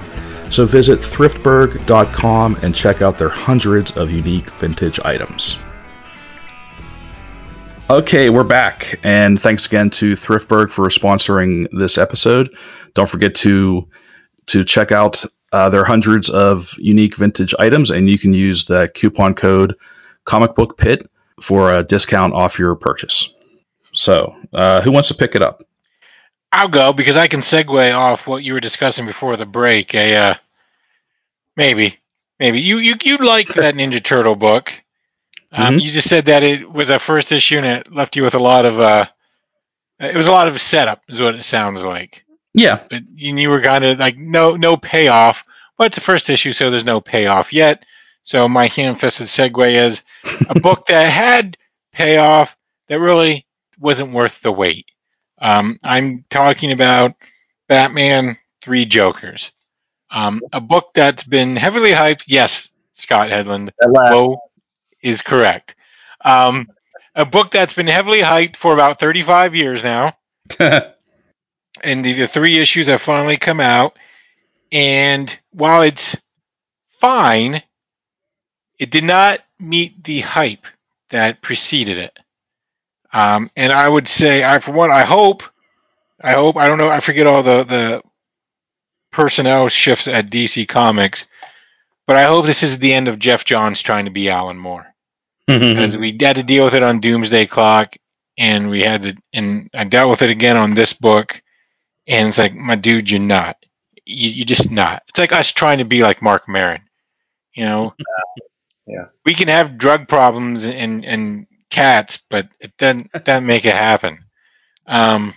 [0.50, 5.58] So visit thriftberg.com and check out their hundreds of unique vintage items.
[7.90, 12.54] Okay, we're back, and thanks again to Thriftberg for sponsoring this episode.
[12.96, 13.88] Don't forget to
[14.48, 18.90] to check out uh, their hundreds of unique vintage items, and you can use the
[18.90, 19.74] coupon code
[20.28, 21.10] Comic Book Pit
[21.42, 23.34] for a discount off your purchase.
[23.94, 25.64] So, uh, who wants to pick it up?
[26.52, 29.96] I'll go because I can segue off what you were discussing before the break.
[29.96, 30.36] A uh,
[31.56, 31.98] maybe,
[32.40, 34.72] maybe you you you liked that Ninja Turtle book.
[35.52, 35.82] Um, Mhm.
[35.84, 38.40] You just said that it was a first issue and it left you with a
[38.40, 39.06] lot of uh,
[40.00, 42.24] it was a lot of setup, is what it sounds like.
[42.54, 45.44] Yeah, But you, you were kind of like no no payoff.
[45.78, 47.84] Well, it's a first issue, so there's no payoff yet.
[48.28, 50.04] So my ham-fisted segue is
[50.50, 51.58] a book that had
[51.94, 52.58] payoff
[52.90, 53.48] that really
[53.80, 54.86] wasn't worth the wait.
[55.40, 57.14] Um, I'm talking about
[57.70, 59.52] Batman Three Jokers,
[60.12, 62.26] um, a book that's been heavily hyped.
[62.28, 64.38] Yes, Scott Headland, that
[65.02, 65.76] is correct.
[66.26, 66.68] Um,
[67.16, 70.18] a book that's been heavily hyped for about 35 years now
[70.60, 73.98] and the, the three issues have finally come out.
[74.72, 76.16] And while it's
[77.00, 77.62] fine,
[78.80, 80.66] it did not meet the hype
[81.10, 82.18] that preceded it.
[83.14, 85.44] Um, and I would say, I for one, I hope,
[86.22, 88.04] I hope, I don't know, I forget all the the
[89.12, 91.28] personnel shifts at DC Comics,
[92.06, 94.86] but I hope this is the end of Geoff Johns trying to be Alan Moore
[95.72, 97.96] because we had to deal with it on Doomsday Clock,
[98.38, 101.42] and we had to, and I dealt with it again on this book,
[102.08, 103.58] and it's like, my dude, you're not,
[104.06, 105.04] you, you're just not.
[105.08, 106.82] It's like us trying to be like Marc Maron,
[107.54, 107.96] you know.
[108.88, 109.06] Yeah.
[109.26, 114.26] We can have drug problems and and cats, but it doesn't doesn't make it happen.
[114.88, 115.34] Um,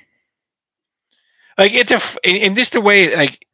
[1.58, 3.46] like it's a and, just the way like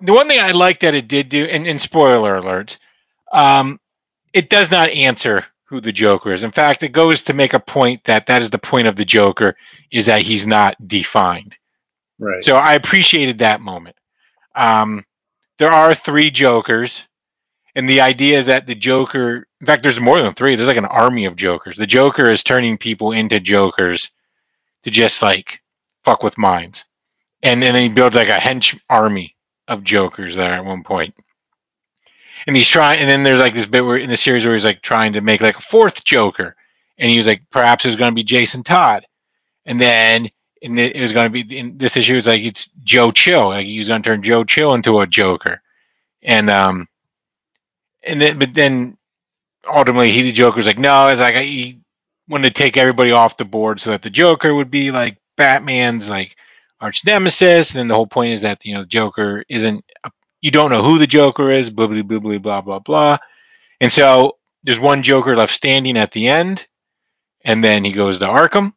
[0.00, 2.78] the one thing I like that it did do, and, and spoiler alerts,
[3.32, 3.78] um,
[4.32, 6.42] it does not answer who the Joker is.
[6.42, 9.04] In fact, it goes to make a point that that is the point of the
[9.04, 9.56] Joker
[9.92, 11.56] is that he's not defined.
[12.18, 12.42] right.
[12.42, 13.96] So I appreciated that moment.
[14.54, 15.04] Um,
[15.58, 17.02] there are three Jokers,
[17.74, 20.54] and the idea is that the Joker, in fact, there's more than three.
[20.54, 21.76] There's like an army of Jokers.
[21.76, 24.10] The Joker is turning people into Jokers
[24.82, 25.60] to just like
[26.04, 26.84] fuck with minds,
[27.42, 29.36] and, then he builds like a hench army
[29.68, 31.14] of Jokers there at one point.
[32.46, 34.64] And he's trying, and then there's like this bit where in the series where he's
[34.64, 36.56] like trying to make like a fourth Joker,
[36.98, 39.06] and he was like, perhaps it was going to be Jason Todd,
[39.66, 40.28] and then
[40.62, 43.66] and it was going to be in this issue was like it's Joe Chill, like
[43.66, 45.62] he was going to turn Joe Chill into a Joker,
[46.22, 46.88] and um,
[48.02, 48.96] and then but then
[49.66, 51.80] ultimately he the Joker's like no, it's like he
[52.28, 56.08] wanted to take everybody off the board so that the Joker would be like Batman's
[56.08, 56.36] like
[56.80, 59.84] arch nemesis, and then the whole point is that you know the Joker isn't
[60.40, 63.18] you don't know who the Joker is, blah blah blah blah blah blah.
[63.80, 66.66] And so there's one Joker left standing at the end,
[67.44, 68.72] and then he goes to Arkham,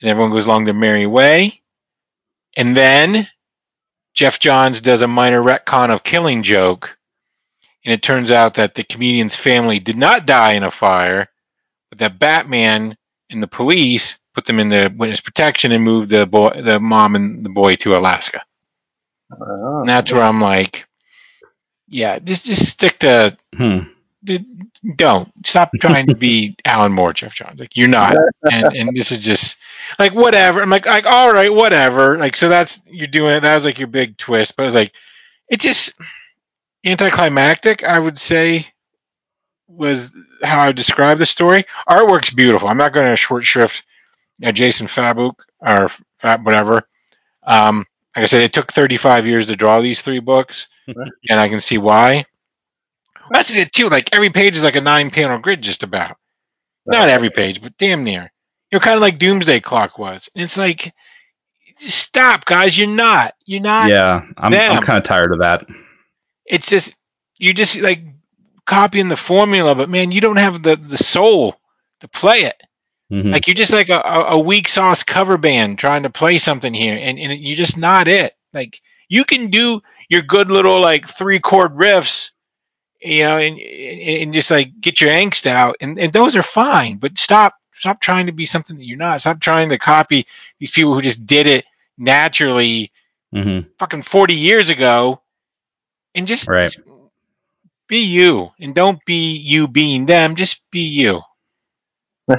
[0.00, 1.62] and everyone goes along their merry way,
[2.56, 3.28] and then
[4.14, 6.95] Jeff Johns does a minor retcon of Killing Joke,
[7.86, 11.28] and it turns out that the comedian's family did not die in a fire,
[11.90, 12.96] but that Batman
[13.30, 17.16] and the police put them in the witness protection and moved the boy, the mom
[17.16, 18.42] and the boy to Alaska.
[19.32, 20.86] Oh, And that's where I'm like,
[21.88, 23.80] yeah, just just stick to Hmm.
[24.96, 27.60] don't stop trying to be Alan Moore, Geoff Johns.
[27.60, 29.58] Like you're not, and and this is just
[29.98, 30.62] like whatever.
[30.62, 32.18] I'm like like all right, whatever.
[32.18, 33.40] Like so that's you're doing it.
[33.40, 34.92] That was like your big twist, but it was like
[35.48, 35.94] it just
[36.86, 37.84] anticlimactic.
[37.84, 38.66] I would say
[39.68, 41.64] was how I describe the story.
[41.88, 42.68] Artwork's beautiful.
[42.68, 43.82] I'm not going to short shrift
[44.44, 46.88] uh, Jason Fabok or fat whatever.
[47.42, 51.48] Um, like I said, it took 35 years to draw these three books, and I
[51.48, 52.24] can see why.
[53.30, 53.88] That's it too.
[53.88, 56.16] Like every page is like a nine-panel grid, just about.
[56.86, 58.30] Not every page, but damn near.
[58.70, 60.28] You know, kind of like Doomsday Clock was.
[60.34, 60.94] And it's like,
[61.76, 62.78] stop, guys.
[62.78, 63.34] You're not.
[63.44, 63.90] You're not.
[63.90, 65.66] Yeah, I'm, I'm kind of tired of that.
[66.46, 66.94] It's just
[67.38, 68.00] you just like
[68.66, 71.56] copying the formula, but man, you don't have the the soul
[72.00, 72.60] to play it.
[73.12, 73.32] Mhm.
[73.32, 76.98] Like you're just like a, a weak sauce cover band trying to play something here,
[77.00, 78.34] and, and you're just not it.
[78.52, 82.30] Like you can do your good little like three chord riffs,
[83.00, 86.96] you know, and, and just like get your angst out, and, and those are fine.
[86.96, 89.20] But stop stop trying to be something that you're not.
[89.20, 90.26] Stop trying to copy
[90.58, 91.64] these people who just did it
[91.98, 92.90] naturally
[93.34, 93.66] Mhm.
[93.78, 95.20] fucking 40 years ago,
[96.16, 96.64] and just, Right.
[96.64, 96.80] just
[97.88, 100.34] be you, and don't be you being them.
[100.34, 101.20] Just be you.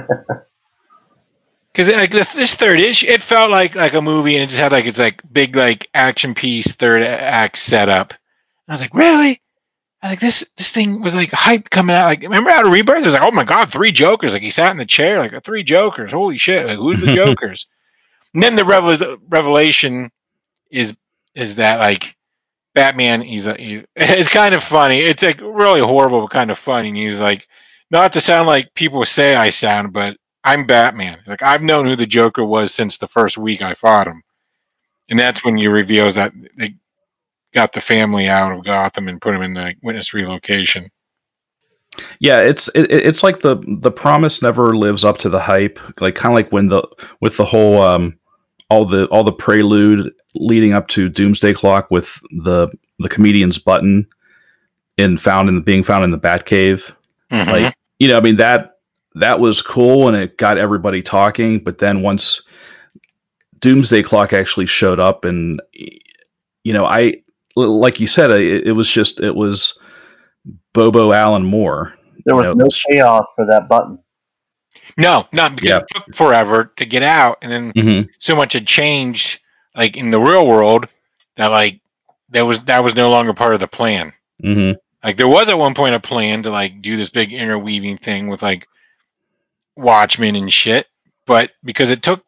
[1.72, 4.58] Because like this, this third issue, it felt like like a movie, and it just
[4.58, 8.14] had like it's like big like action piece third act setup.
[8.66, 9.40] I was like, really?
[10.02, 12.06] I was like this this thing was like hype coming out.
[12.06, 13.02] Like remember out of Rebirth?
[13.02, 14.32] It was like, oh my god, three Jokers!
[14.32, 16.10] Like he sat in the chair, like three Jokers.
[16.10, 16.66] Holy shit!
[16.66, 17.66] Like who's the Jokers?
[18.34, 20.10] and then the revel- revelation
[20.72, 20.96] is
[21.36, 22.16] is that like
[22.78, 23.22] Batman?
[23.22, 24.98] He's a, he's it's kind of funny.
[24.98, 26.88] It's like really horrible, but kind of funny.
[26.88, 27.48] And he's like,
[27.90, 31.18] not to sound like people say I sound, but I'm Batman.
[31.26, 34.22] Like I've known who the Joker was since the first week I fought him,
[35.10, 36.76] and that's when you reveals that they
[37.52, 40.88] got the family out of Gotham and put him in the witness relocation.
[42.20, 45.80] Yeah, it's it, it's like the the promise never lives up to the hype.
[46.00, 46.86] Like kind of like when the
[47.20, 48.20] with the whole um
[48.70, 54.06] all the all the prelude leading up to Doomsday Clock with the the comedian's button
[54.96, 56.92] in found in being found in the Batcave.
[57.30, 57.46] Mhm.
[57.46, 58.78] Like you know, I mean that
[59.14, 61.58] that was cool and it got everybody talking.
[61.58, 62.42] But then once
[63.60, 65.60] Doomsday Clock actually showed up, and
[66.64, 67.22] you know, I
[67.56, 69.78] like you said, it, it was just it was
[70.72, 71.94] Bobo Alan Moore.
[72.24, 73.98] There was know, no payoff for that button.
[74.96, 75.76] No, not because Yeah.
[75.78, 78.08] it took forever to get out, and then Mhm.
[78.18, 79.40] so much had changed,
[79.74, 80.88] like in the real world,
[81.36, 81.80] that like
[82.30, 84.12] that was that was no longer part of the plan.
[84.42, 84.76] Mhm.
[85.04, 88.28] Like there was at one point a plan to like do this big interweaving thing
[88.28, 88.66] with like
[89.76, 90.86] Watchmen and shit,
[91.26, 92.24] but because it took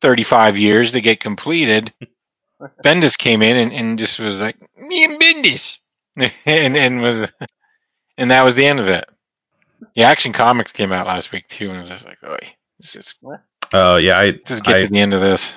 [0.00, 1.92] 35 years to get completed,
[2.84, 5.78] Bendis came in and, and just was like me and Bendis,
[6.46, 7.28] and and was
[8.18, 9.04] and that was the end of it.
[9.94, 12.36] The Action Comics came out last week too, and I was just like, oh,
[12.78, 13.14] this is
[13.72, 15.52] Oh yeah, I, just get I to the end of this.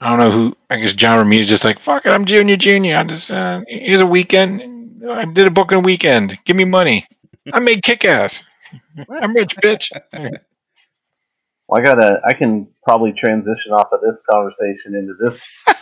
[0.00, 0.56] I don't know who.
[0.70, 2.10] I guess John Romita just like fuck it.
[2.10, 2.96] I'm Junior Junior.
[2.96, 5.04] I just uh, here's a weekend.
[5.08, 6.38] I did a book in a weekend.
[6.44, 7.06] Give me money.
[7.52, 8.44] I made kick ass.
[9.08, 9.90] I'm rich, bitch.
[11.68, 12.20] Well, I gotta.
[12.26, 15.40] I can probably transition off of this conversation into this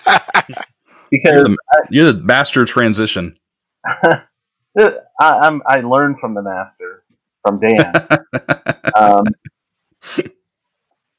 [1.11, 1.57] you're because the,
[1.91, 3.37] you're the master transition.
[3.85, 5.63] I, I'm.
[5.67, 7.05] I learned from the master,
[7.47, 7.93] from Dan.
[8.97, 9.25] um,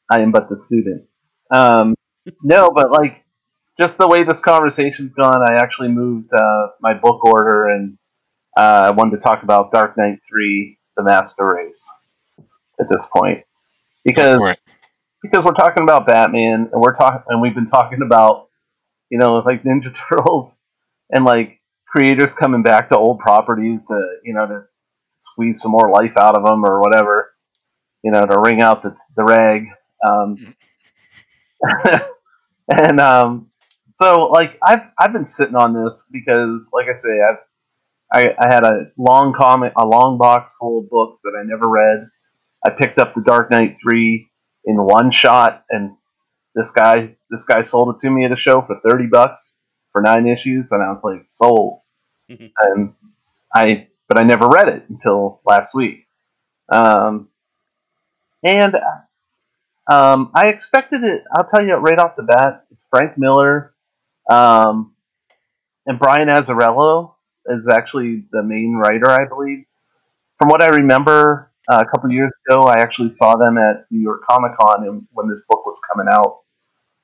[0.10, 1.06] I am but the student.
[1.52, 1.96] Um,
[2.44, 3.24] no, but like
[3.80, 7.98] just the way this conversation's gone, I actually moved uh, my book order, and
[8.58, 11.84] uh, I wanted to talk about Dark Knight Three: The Master Race
[12.80, 13.44] at this point
[14.08, 14.58] because
[15.22, 18.48] because we're talking about Batman, and we're talking, and we've been talking about,
[19.10, 20.58] you know, like Ninja Turtles,
[21.10, 24.64] and like creators coming back to old properties to, you know, to
[25.18, 27.34] squeeze some more life out of them or whatever,
[28.04, 29.66] you know, to wring out the the rag.
[30.08, 30.56] Um,
[32.70, 33.50] and um,
[33.96, 37.38] so, like, I've I've been sitting on this because, like I say, I've
[38.12, 41.68] I, I had a long comic, a long box full of books that I never
[41.68, 42.10] read.
[42.66, 44.30] I picked up the Dark Knight three
[44.66, 45.96] in one shot, and
[46.56, 49.58] this guy this guy sold it to me at a show for thirty bucks
[49.92, 51.82] for nine issues, and I was like sold.
[52.30, 52.94] And
[53.56, 56.08] I but I never read it until last week.
[56.72, 57.30] Um,
[58.44, 58.76] and
[59.92, 61.24] um, I expected it.
[61.36, 62.66] I'll tell you right off the bat.
[62.72, 63.74] It's Frank Miller,
[64.30, 64.94] um,
[65.86, 67.14] and Brian Azzarello
[67.48, 69.66] is actually the main writer, I believe.
[70.38, 74.02] From what I remember, uh, a couple years ago, I actually saw them at New
[74.02, 76.42] York Comic Con when this book was coming out.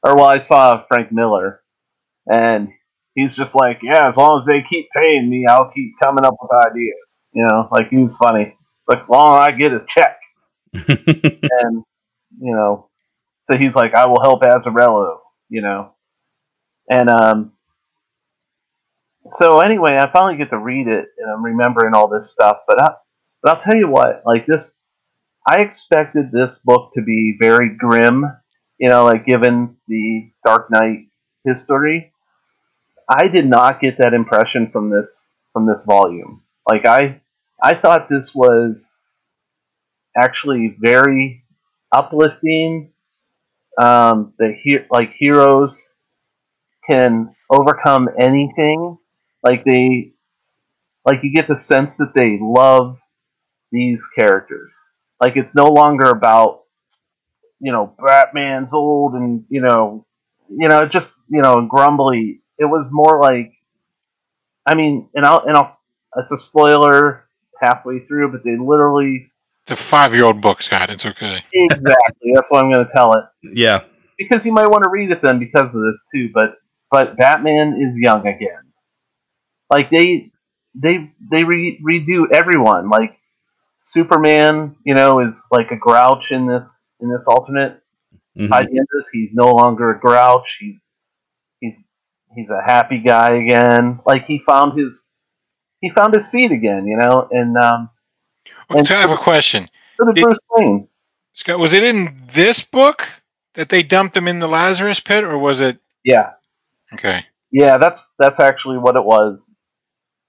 [0.04, 1.62] Or well, I saw Frank Miller,
[2.28, 2.70] and
[3.16, 6.36] he's just like, "Yeah, as long as they keep paying me, I'll keep coming up
[6.42, 8.56] with ideas." You know, like he's funny.
[8.88, 10.18] Like, long as I get a check,
[10.74, 11.84] and
[12.40, 12.90] you know,
[13.44, 15.18] so he's like, "I will help Azzarello,"
[15.50, 15.94] you know,
[16.90, 17.54] and um,
[19.30, 22.58] so anyway, I finally get to read it, and I'm remembering all this stuff.
[22.68, 22.90] But I,
[23.42, 24.80] but I'll tell you what, like this,
[25.48, 28.26] I expected this book to be very grim
[28.80, 31.08] You know, like given the Dark Knight
[31.46, 32.13] history,
[33.10, 36.44] I did not get that impression from this from this volume.
[36.70, 37.22] Like I
[37.62, 38.92] I thought this was
[40.16, 41.44] actually very
[41.92, 42.92] uplifting.
[43.80, 45.78] Um, the he- like heroes
[46.90, 48.98] can overcome anything.
[49.44, 50.14] Like they
[51.06, 52.98] like you get the sense that they love
[53.72, 54.74] these characters.
[55.22, 56.64] Like it's no longer about
[57.62, 60.06] you know Batman's old and you know
[60.50, 62.43] you know just you know grumbly.
[62.60, 63.54] It was more like
[64.68, 65.78] I mean, and I'll and I'll
[66.18, 67.26] it's a spoiler
[67.62, 69.32] halfway through, but they literally
[69.68, 70.90] The five-year-old book, Scott.
[70.90, 71.44] It's okay.
[71.54, 73.82] exactly that's why I'm going to tell it Yeah.
[74.18, 76.30] because you might want to read it then because of this too.
[76.34, 76.56] But
[76.92, 78.72] but Batman is young again.
[79.70, 80.32] Like they
[80.76, 82.90] they they re- redo everyone.
[82.90, 83.18] Like
[83.78, 86.66] Superman, you know, is like a grouch in this
[87.00, 87.80] in this alternate.
[88.38, 88.50] Mhm.
[88.50, 90.46] By the end of this, he's no longer a grouch.
[90.60, 90.90] He's
[91.60, 91.76] he's
[92.36, 94.00] he's a happy guy again.
[94.06, 95.08] Like he found his
[95.82, 97.28] he found his feet again, you know.
[97.32, 97.90] And um,
[98.70, 99.70] Well, so I have a question.
[99.98, 100.88] so did Did- Bruce Wayne.
[101.34, 103.08] Scott, was it in this book
[103.56, 105.80] that they dumped him in the Lazarus pit, or was it?
[106.04, 106.32] Yeah,
[106.94, 107.26] Okay.
[107.52, 109.56] yeah, that's that's actually what it was.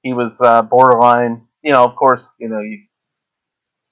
[0.02, 1.46] He was uh, borderline.
[1.62, 2.84] You know, of course, you know, you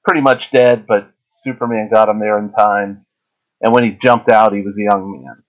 [0.04, 3.04] pretty much dead, but Superman got him there in time.
[3.60, 5.42] And when he jumped out, he was a young man.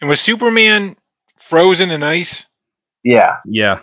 [0.00, 0.96] And was Superman
[1.48, 2.44] frozen in ice?
[3.04, 3.80] Yeah, Yeah.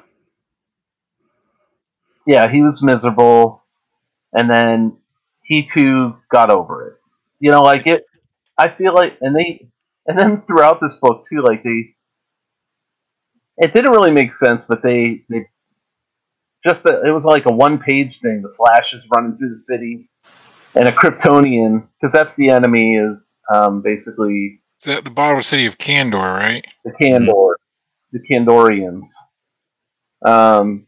[2.28, 3.64] yeah, he was miserable,
[4.34, 4.98] and then
[5.44, 6.98] he too got over it.
[7.40, 8.06] You know, like it.
[8.58, 9.68] I feel like, and they,
[10.08, 11.96] and then throughout this book too, like they,
[13.58, 15.48] it didn't really make sense, but they, they,
[16.66, 18.42] just that it was like a one-page thing.
[18.42, 20.10] The Flash is running through the city,
[20.76, 25.78] and a Kryptonian, because that's the enemy, is um, basically The, the bottled city of
[25.78, 26.66] Kandor, right?
[26.84, 27.56] the Kandor,
[28.12, 29.08] the Kandorians.
[30.24, 30.88] Um,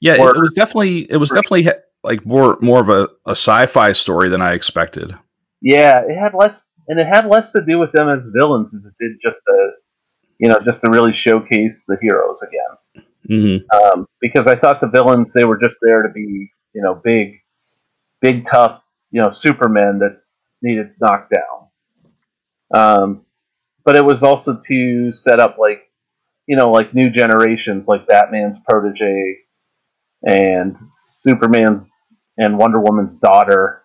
[0.00, 1.68] Yeah, it, Or- it was definitely it was definitely
[2.02, 5.14] like more more of a, a sci-fi story than I expected.
[5.60, 8.84] Yeah, it had less, and it had less to do with them as villains as
[8.84, 9.70] it did just to,
[10.38, 13.04] you know, just to really showcase the heroes again.
[13.26, 16.94] hmm Um, because I thought the villains they were just there to be, you know,
[17.02, 17.40] big,
[18.20, 20.20] big tough, you know, Supermen that
[20.60, 21.68] needed knocked down.
[22.74, 23.23] Um,
[23.84, 25.90] but it was also to set up like,
[26.46, 29.38] you know, like new generations, like Batman's protege,
[30.26, 31.88] and Superman's
[32.36, 33.82] and Wonder Woman's daughter.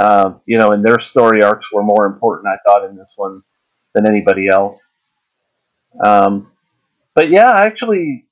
[0.00, 3.42] Um, you know, and their story arcs were more important, I thought, in this one
[3.94, 4.82] than anybody else.
[6.02, 6.50] Um,
[7.14, 8.24] but yeah, I actually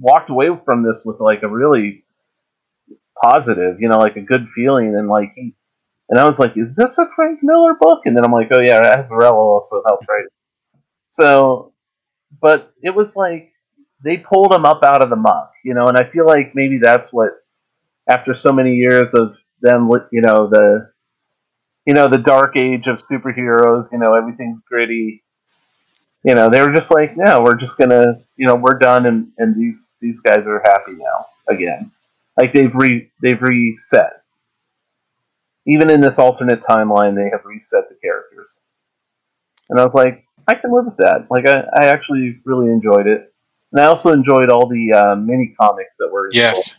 [0.00, 2.04] walked away from this with like a really
[3.20, 5.54] positive, you know, like a good feeling, and like he,
[6.08, 8.02] and I was like, is this a Frank Miller book?
[8.04, 10.32] And then I'm like, oh yeah, Azzarello also helped write it.
[11.10, 11.72] So,
[12.40, 13.52] but it was like
[14.02, 16.78] they pulled him up out of the muck, you know, and I feel like maybe
[16.82, 17.30] that's what,
[18.08, 20.90] after so many years of them, you know, the,
[21.86, 25.24] you know, the dark age of superheroes, you know, everything's gritty.
[26.24, 29.28] You know, they were just like, no, we're just gonna, you know, we're done, and,
[29.38, 31.92] and these these guys are happy now again.
[32.36, 34.22] Like they've re they've reset.
[35.68, 38.60] Even in this alternate timeline, they have reset the characters.
[39.68, 41.26] And I was like, I can live with that.
[41.30, 43.32] Like I, I actually really enjoyed it,
[43.72, 46.30] and I also enjoyed all the uh, mini comics that were.
[46.32, 46.74] Yes.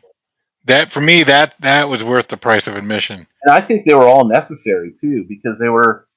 [0.65, 3.25] That for me, that that was worth the price of admission.
[3.43, 6.07] and I think they were all necessary too because they were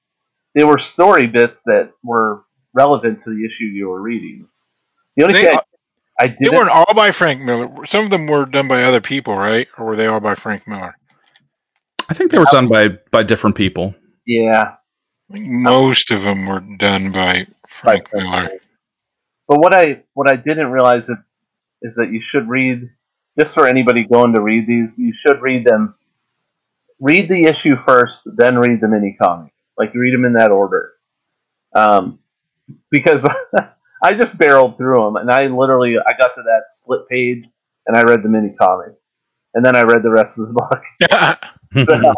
[0.55, 2.45] they were story bits that were
[2.75, 4.49] relevant to the issue you were reading.
[5.17, 7.87] The only They, thing I, I didn't weren't all by Frank Miller.
[7.87, 9.69] Some of them were done by other people, right?
[9.79, 10.97] Or were they all by Frank Miller?
[12.09, 13.95] I think they were done by by different people.
[14.27, 14.77] yeah
[15.35, 18.23] most of them were done by Frank Right.
[18.23, 18.51] Miller.
[19.49, 21.17] But what I what I didn't realize is,
[21.83, 22.91] is that you should read
[23.39, 25.95] just for anybody going to read these, you should read them.
[27.01, 29.53] Read the issue first, then read the mini comic.
[29.77, 30.93] Like read them in that order.
[31.75, 32.21] Um,
[32.91, 33.27] because
[34.03, 37.45] I just barreled through them, and I literally I got to that split page,
[37.87, 38.95] and I read the mini comic,
[39.55, 41.39] and then I read the rest of the book.
[41.75, 42.15] So,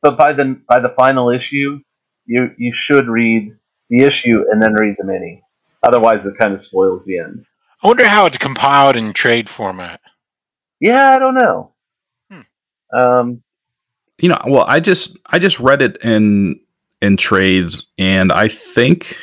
[0.00, 1.78] but by the by the final issue,
[2.24, 3.54] you you should read
[3.90, 5.42] the issue and then read the mini.
[5.82, 7.44] Otherwise, it kind of spoils the end.
[7.82, 10.00] I wonder how it's compiled in trade format.
[10.80, 11.72] Yeah, I don't know.
[12.30, 12.98] Hmm.
[12.98, 13.42] Um,
[14.18, 16.60] you know, well, I just I just read it in
[17.02, 19.18] in trades, and I think,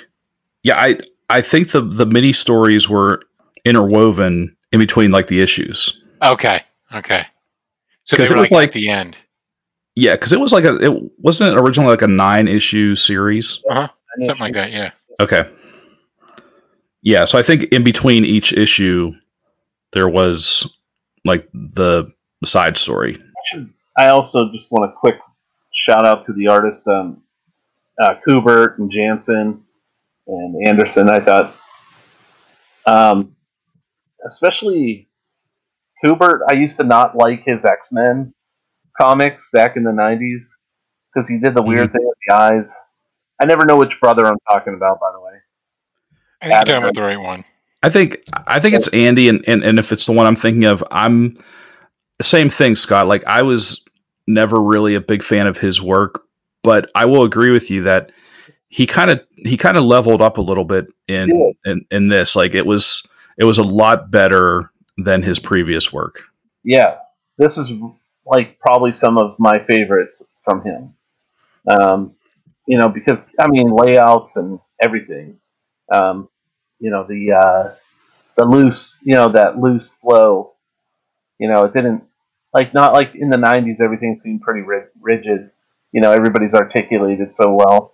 [0.63, 0.99] yeah, I
[1.29, 3.21] I think the the mini stories were
[3.65, 5.99] interwoven in between like the issues.
[6.21, 7.25] Okay, okay.
[8.11, 9.17] So they 'Cause were it was like, like- at the end.
[9.95, 13.61] Yeah, because it was like a it wasn't it originally like a nine issue series,
[13.69, 13.87] Uh-huh.
[14.25, 14.71] something like that.
[14.71, 14.91] Yeah.
[15.21, 15.49] Okay.
[17.01, 19.11] Yeah, so I think in between each issue,
[19.93, 20.77] there was
[21.25, 22.11] like the
[22.45, 23.17] side story.
[23.97, 25.15] I also just want a quick
[25.85, 27.21] shout out to the artist, um,
[28.01, 29.63] uh, Kubert and Janson
[30.27, 31.09] and Anderson.
[31.09, 31.55] I thought,
[32.85, 33.35] um,
[34.29, 35.09] especially
[36.03, 38.33] Kubert, I used to not like his X Men
[38.99, 40.47] comics back in the '90s
[41.13, 41.97] because he did the weird mm-hmm.
[41.97, 42.73] thing with the eyes.
[43.39, 45.31] I never know which brother I'm talking about, by the way.
[46.41, 47.43] I think you're talking about the right one.
[47.83, 50.65] I think I think it's Andy, and, and, and if it's the one I'm thinking
[50.65, 51.35] of, I'm
[52.21, 53.07] same thing, Scott.
[53.07, 53.83] Like I was
[54.27, 56.23] never really a big fan of his work,
[56.63, 58.11] but I will agree with you that
[58.69, 62.35] he kind of he kind of leveled up a little bit in, in in this.
[62.35, 63.03] Like it was
[63.37, 64.71] it was a lot better
[65.03, 66.23] than his previous work.
[66.63, 66.97] Yeah,
[67.37, 67.69] this is
[68.25, 70.93] like probably some of my favorites from him.
[71.67, 72.15] Um,
[72.67, 75.39] you know, because I mean layouts and everything.
[75.91, 76.29] Um,
[76.79, 77.75] you know the uh,
[78.37, 80.53] the loose, you know that loose flow.
[81.39, 82.03] You know, it didn't
[82.53, 83.81] like not like in the '90s.
[83.83, 84.61] Everything seemed pretty
[85.01, 85.51] rigid.
[85.91, 87.93] You know, everybody's articulated so well.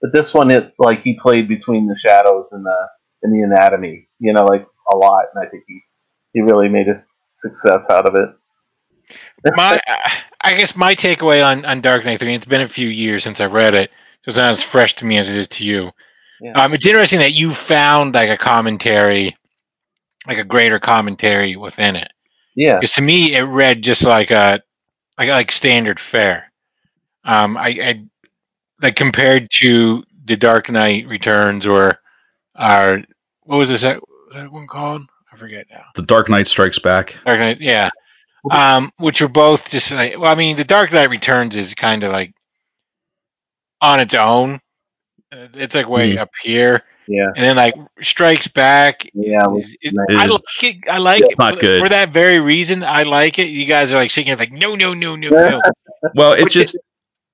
[0.00, 2.88] But this one, it like he played between the shadows and the
[3.22, 4.08] and the anatomy.
[4.18, 5.82] You know, like a lot, and I think he
[6.32, 7.04] he really made a
[7.36, 9.54] success out of it.
[9.56, 9.80] my,
[10.40, 12.34] I guess my takeaway on, on Dark Knight Three.
[12.34, 13.90] It's been a few years since I read it,
[14.22, 15.90] so it's not as fresh to me as it is to you.
[16.40, 16.52] Yeah.
[16.52, 19.36] Um, it's interesting that you found like a commentary,
[20.26, 22.12] like a greater commentary within it.
[22.56, 24.60] yeah, Because to me, it read just like a
[25.18, 26.50] like like standard fare.
[27.24, 28.04] Um, I, I
[28.80, 31.98] like compared to the Dark Knight Returns or
[32.56, 33.02] our
[33.44, 35.02] what was this that, was that one called?
[35.42, 35.82] I forget now.
[35.96, 37.16] The Dark Knight Strikes Back.
[37.26, 37.90] Dark Knight, yeah.
[38.50, 42.04] Um, which are both just like well, I mean, the Dark Knight Returns is kind
[42.04, 42.32] of like
[43.80, 44.60] on its own.
[45.32, 46.18] Uh, It's like way Mhm.
[46.18, 49.02] up here, yeah, and then like Strikes Back.
[49.14, 49.46] yeah.
[49.56, 50.06] is- is- nice.
[50.10, 50.76] I like it.
[50.88, 51.82] I like It's it not for, good.
[51.82, 52.84] for that very reason.
[52.84, 53.48] I like it.
[53.48, 55.60] You guys are like shaking, like no, no, no, no, no.
[56.14, 56.76] Well, it just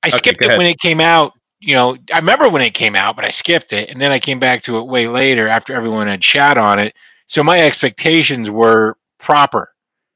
[0.02, 1.32] I skipped go it when it came out.
[1.60, 4.18] You know, I remember when it came out, but I skipped it, and then I
[4.18, 6.94] came back to it way later after everyone had chat on it.
[7.28, 9.70] So my expectations were proper,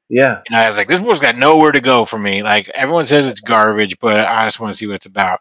[0.09, 3.05] yeah, and I was like, "This book's got nowhere to go for me." Like everyone
[3.05, 5.39] says it's garbage, but I just want to see what it's about,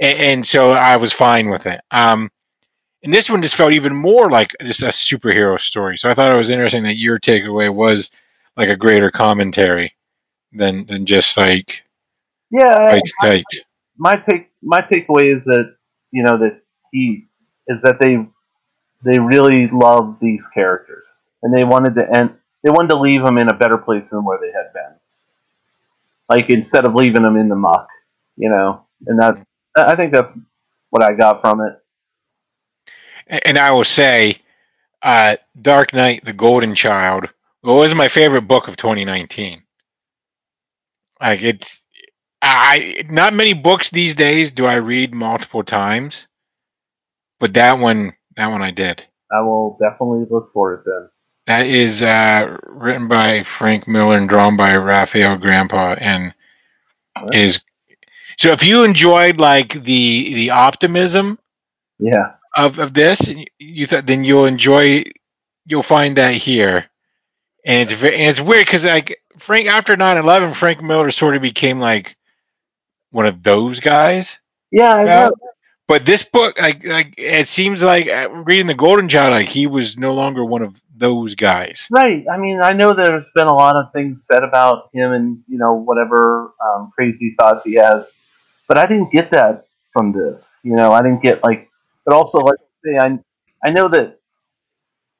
[0.00, 1.80] and, and so I was fine with it.
[1.90, 2.30] Um,
[3.02, 5.96] and this one just felt even more like just a superhero story.
[5.96, 8.10] So I thought it was interesting that your takeaway was
[8.56, 9.94] like a greater commentary
[10.52, 11.84] than than just like
[12.50, 13.00] yeah.
[13.22, 13.44] Tight.
[13.96, 15.76] my take my takeaway is that
[16.10, 16.60] you know that
[16.92, 17.26] he
[17.66, 18.26] is that they
[19.04, 21.06] they really love these characters
[21.42, 22.34] and they wanted to end
[22.64, 24.96] they wanted to leave them in a better place than where they had been
[26.30, 27.88] like instead of leaving them in the muck
[28.36, 29.38] you know and that
[29.76, 30.32] i think that's
[30.90, 31.74] what i got from it
[33.28, 34.42] And I will say,
[35.02, 37.30] uh, Dark Knight: The Golden Child
[37.62, 39.62] was my favorite book of 2019.
[41.20, 41.84] Like it's,
[42.42, 46.28] I not many books these days do I read multiple times,
[47.40, 49.04] but that one, that one I did.
[49.32, 51.10] i will definitely look for it then
[51.48, 56.34] That is uh, written by Frank Miller and drawn by Rafael Grampá, and
[57.32, 57.62] is
[58.38, 58.52] so.
[58.52, 61.38] If you enjoyed like the the optimism
[61.98, 65.04] yeah of, of this, and you- you thought then you'll enjoy,
[65.66, 66.86] you'll find that here,
[67.64, 71.42] and it's very, and it's weird because like Frank after 9-11, Frank Miller sort of
[71.42, 72.16] became like
[73.10, 74.38] one of those guys.
[74.70, 75.30] yeah I know.
[75.88, 79.66] But this book, like, like it seems like uh, reading the Golden Child, like he
[79.66, 81.88] was no longer one of those guys.
[81.90, 82.24] Right.
[82.30, 85.56] I mean, I know there's been a lot of things said about him and you
[85.56, 88.10] know whatever um, crazy thoughts he has,
[88.68, 89.64] but I didn't get that
[89.94, 90.54] from this.
[90.62, 91.70] You know, I didn't get like.
[92.04, 94.18] But also, like I say, I I know that.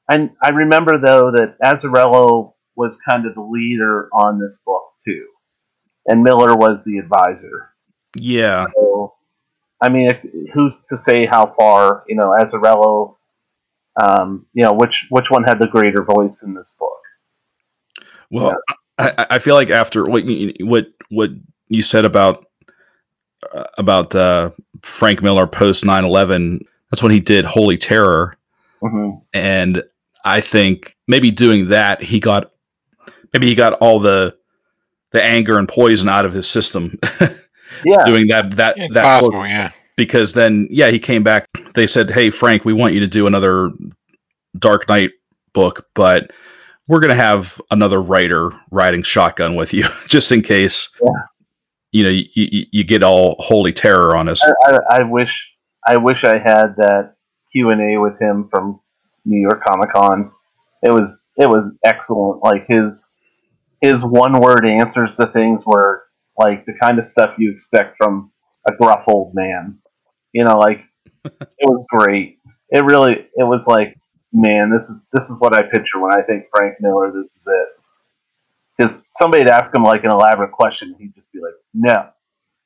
[0.07, 5.25] I I remember though that Azzarello was kind of the leader on this book too,
[6.05, 7.71] and Miller was the advisor.
[8.15, 8.65] yeah.
[8.75, 9.15] So,
[9.81, 10.21] I mean, if,
[10.53, 13.15] who's to say how far you know Azzarello?
[14.01, 16.97] Um, you know, which which one had the greater voice in this book?
[18.31, 18.63] Well,
[18.97, 21.29] I, I- I feel like after what you, what what
[21.67, 22.45] you said about
[23.53, 24.51] uh, about uh,
[24.81, 26.61] Frank Miller post 9/11,
[26.91, 28.37] that's when he did Holy Terror,
[28.81, 29.83] hmm and
[30.25, 32.51] I think maybe doing that he got
[33.33, 34.37] maybe he got all the
[35.11, 36.99] the anger and poison out of his system
[37.85, 38.05] Yeah.
[38.05, 39.71] doing that that It's that book possible, yeah.
[39.95, 43.27] because then yeah he came back they said hey frank we want you to do
[43.27, 43.71] another
[44.57, 45.11] dark knight
[45.53, 46.31] book but
[46.87, 51.09] we're going to have another writer riding shotgun with you just in case Yeah.
[51.91, 55.29] you know you, you, you get all holy terror on us I, I, I wish
[55.87, 57.15] I wish I had that
[57.51, 58.79] Q and A with him from
[59.25, 60.31] New York Comic Con.
[60.83, 62.43] It was it was excellent.
[62.43, 63.07] Like his
[63.81, 66.03] his one word answers to things were
[66.39, 68.31] like the kind of stuff you expect from
[68.67, 69.77] a gruff old man.
[70.33, 70.81] You know, like
[71.25, 72.39] it was great.
[72.69, 73.97] It really it was like,
[74.31, 77.11] man, this is this is what I picture when I think Frank Miller.
[77.11, 77.67] This is it.
[78.77, 82.09] Because somebody'd ask him like an elaborate question, he'd just be like, "No,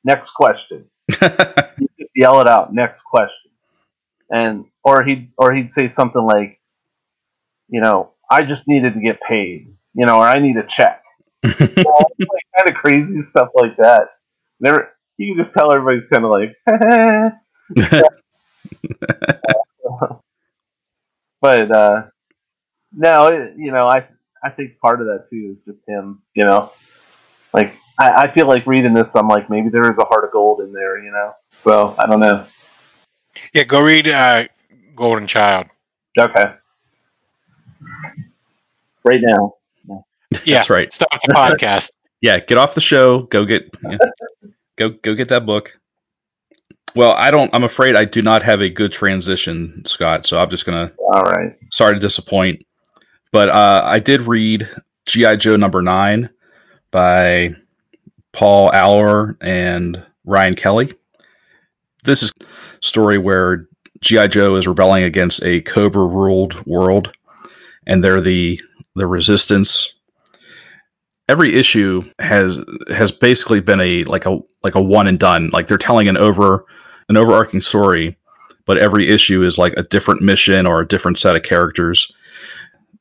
[0.04, 3.50] next question." he'd just yell it out, "Next question,"
[4.30, 6.60] and or he'd or he'd say something like,
[7.68, 11.02] "You know, I just needed to get paid," you know, or "I need a check."
[11.42, 14.10] like kind of crazy stuff like that.
[14.60, 16.54] Never, you can just tell everybody's kind of like,
[21.40, 22.02] but uh,
[22.92, 24.06] no, it, you know, I
[24.42, 26.22] I think part of that too is just him.
[26.34, 26.72] You know,
[27.52, 30.32] like I, I feel like reading this, I'm like maybe there is a heart of
[30.32, 31.02] gold in there.
[31.02, 32.46] You know, so I don't know.
[33.52, 34.44] Yeah, go read uh,
[34.94, 35.66] Golden Child.
[36.18, 36.44] Okay,
[39.04, 39.54] right now.
[40.44, 40.92] Yeah, That's right.
[40.92, 41.90] Stop the podcast.
[42.24, 43.24] Yeah, get off the show.
[43.24, 43.98] Go get yeah,
[44.76, 45.78] go go get that book.
[46.96, 47.54] Well, I don't.
[47.54, 50.24] I'm afraid I do not have a good transition, Scott.
[50.24, 50.90] So I'm just gonna.
[50.96, 51.54] All right.
[51.70, 52.64] Sorry to disappoint,
[53.30, 54.66] but uh, I did read
[55.04, 56.30] GI Joe number nine
[56.90, 57.56] by
[58.32, 60.94] Paul Allor and Ryan Kelly.
[62.04, 62.46] This is a
[62.80, 63.68] story where
[64.00, 67.12] GI Joe is rebelling against a Cobra ruled world,
[67.86, 68.58] and they're the
[68.94, 69.92] the resistance
[71.28, 72.58] every issue has
[72.88, 75.50] has basically been a like a like a one and done.
[75.52, 76.64] Like they're telling an over
[77.08, 78.16] an overarching story,
[78.66, 82.12] but every issue is like a different mission or a different set of characters.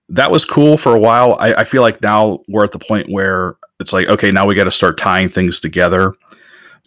[0.10, 1.36] That was cool for a while.
[1.40, 4.56] I, I feel like now we're at the point where it's like, okay, now we
[4.56, 6.14] got to start tying things together.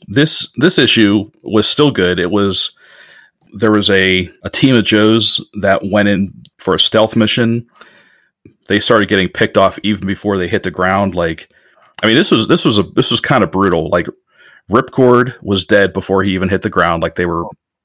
[0.09, 2.19] This this issue was still good.
[2.19, 2.77] It was
[3.53, 7.67] there was a, a team of Joes that went in for a stealth mission
[8.69, 11.15] they started getting picked off even before they hit the ground.
[11.15, 11.49] Like,
[12.03, 13.89] I mean, this was this was a this was kind of brutal.
[13.89, 14.07] Like,
[14.71, 17.03] Ripcord was dead before he even hit the ground.
[17.03, 17.45] Like they were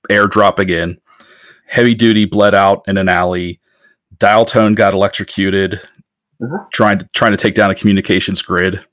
[0.09, 0.99] airdropping in.
[1.67, 3.59] Heavy Duty bled out in an alley.
[4.17, 5.79] Dial Tone got electrocuted.
[6.39, 8.83] This, trying to trying to take down a communications grid.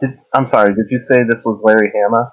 [0.00, 0.74] Did, I'm sorry.
[0.74, 2.32] Did you say this was Larry Hama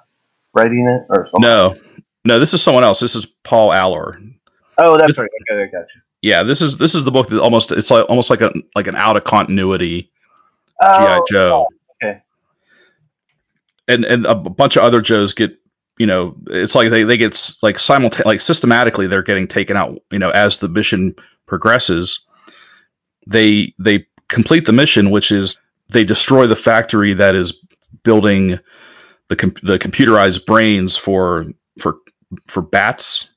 [0.54, 1.42] writing it or something?
[1.42, 1.76] No,
[2.24, 2.38] no.
[2.38, 2.98] This is someone else.
[2.98, 4.18] This is Paul Allor.
[4.78, 5.28] Oh, that's this, right.
[5.50, 8.08] Okay, I got you yeah, this is this is the book that almost it's like
[8.08, 10.10] almost like a like an out of continuity
[10.80, 11.66] oh, GI Joe.
[11.66, 12.22] Oh, okay.
[13.88, 15.50] And and a bunch of other Joes get
[15.98, 20.00] you know it's like they they get like simultaneously like systematically they're getting taken out
[20.12, 21.14] you know as the mission
[21.46, 22.24] progresses.
[23.26, 25.58] They they complete the mission, which is
[25.88, 27.52] they destroy the factory that is
[28.04, 28.60] building
[29.28, 31.46] the com- the computerized brains for
[31.80, 31.96] for
[32.46, 33.31] for bats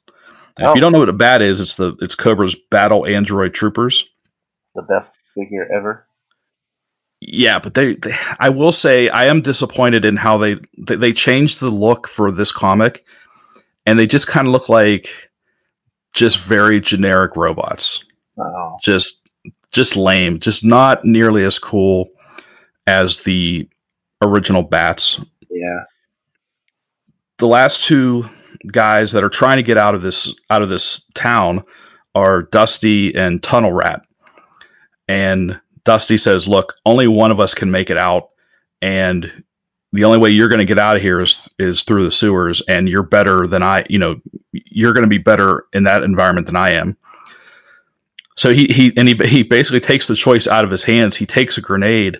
[0.60, 0.72] Oh.
[0.72, 0.82] If you oh.
[0.82, 4.10] don't know what a bat is, it's the it's Cobra's battle android troopers.
[4.74, 6.08] The best figure ever.
[7.22, 11.14] Yeah, but they, they, I will say I am disappointed in how they they, they
[11.14, 13.06] changed the look for this comic,
[13.86, 15.32] and they just kind of look like
[16.14, 18.06] just very generic robots.
[18.38, 18.78] Oh.
[18.82, 19.28] Just
[19.72, 22.10] just lame, just not nearly as cool
[22.88, 23.68] as the
[24.24, 25.20] original bats.
[25.50, 25.84] Yeah.
[27.38, 28.30] The last two
[28.72, 31.64] guys that are trying to get out of this out of this town
[32.14, 34.02] are Dusty and Tunnel Rat.
[35.08, 38.30] And Dusty says, "Look, only one of us can make it out,
[38.82, 39.44] and
[39.94, 42.62] the only way you're going to get out of here is is through the sewers.
[42.68, 43.86] And you're better than I.
[43.90, 44.16] You know,
[44.52, 46.98] you're going to be better in that environment than I am."
[48.36, 51.16] So he he and he he basically takes the choice out of his hands.
[51.16, 52.18] He takes a grenade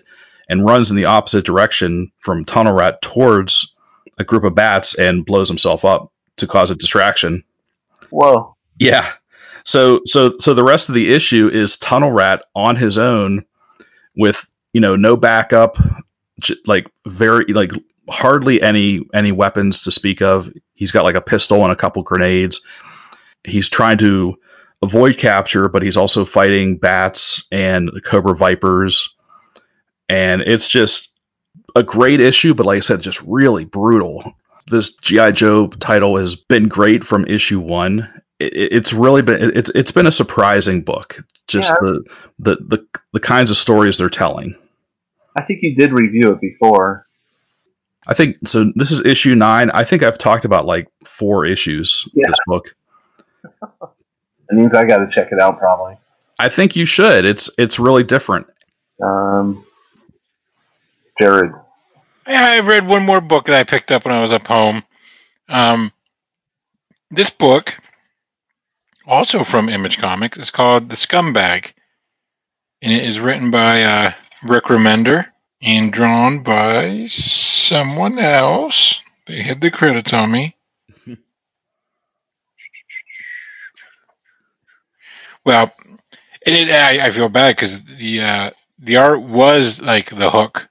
[0.48, 3.74] and runs in the opposite direction from Tunnel Rat towards
[4.18, 7.42] a group of bats and blows himself up to cause a distraction.
[8.10, 8.56] Whoa.
[8.78, 9.12] Yeah.
[9.64, 13.44] So so so the rest of the issue is Tunnel Rat on his own
[14.16, 15.76] with you know no backup,
[16.66, 17.72] like very like
[18.08, 20.52] hardly any any weapons to speak of.
[20.74, 22.60] He's got like a pistol and a couple grenades.
[23.44, 24.36] He's trying to
[24.82, 29.16] avoid capture, but he's also fighting bats and cobra vipers,
[30.08, 31.12] and it's just
[31.74, 32.54] a great issue.
[32.54, 34.32] But like I said, just really brutal
[34.68, 38.22] this GI Joe title has been great from issue one.
[38.38, 41.24] It, it's really been it's it's been a surprising book.
[41.46, 41.76] Just yeah.
[41.80, 42.04] the,
[42.38, 44.56] the the the kinds of stories they're telling.
[45.36, 47.06] I think you did review it before.
[48.06, 48.72] I think so.
[48.74, 49.70] This is issue nine.
[49.70, 52.28] I think I've talked about like four issues yeah.
[52.28, 52.74] this book.
[54.50, 55.96] it means I got to check it out probably.
[56.38, 57.26] I think you should.
[57.26, 58.46] It's it's really different.
[59.02, 59.64] Um,
[61.20, 61.52] Jared,
[62.26, 64.82] I read one more book that I picked up when I was up home.
[65.48, 65.92] Um,
[67.10, 67.76] this book
[69.06, 70.38] also from Image Comics.
[70.38, 71.72] is called The Scumbag,
[72.82, 74.10] and it is written by uh,
[74.42, 75.26] Rick Remender
[75.62, 78.98] and drawn by someone else.
[79.26, 80.56] They hid the credits on me.
[85.44, 85.72] well,
[86.44, 90.68] it, I, I feel bad because the uh, the art was like the hook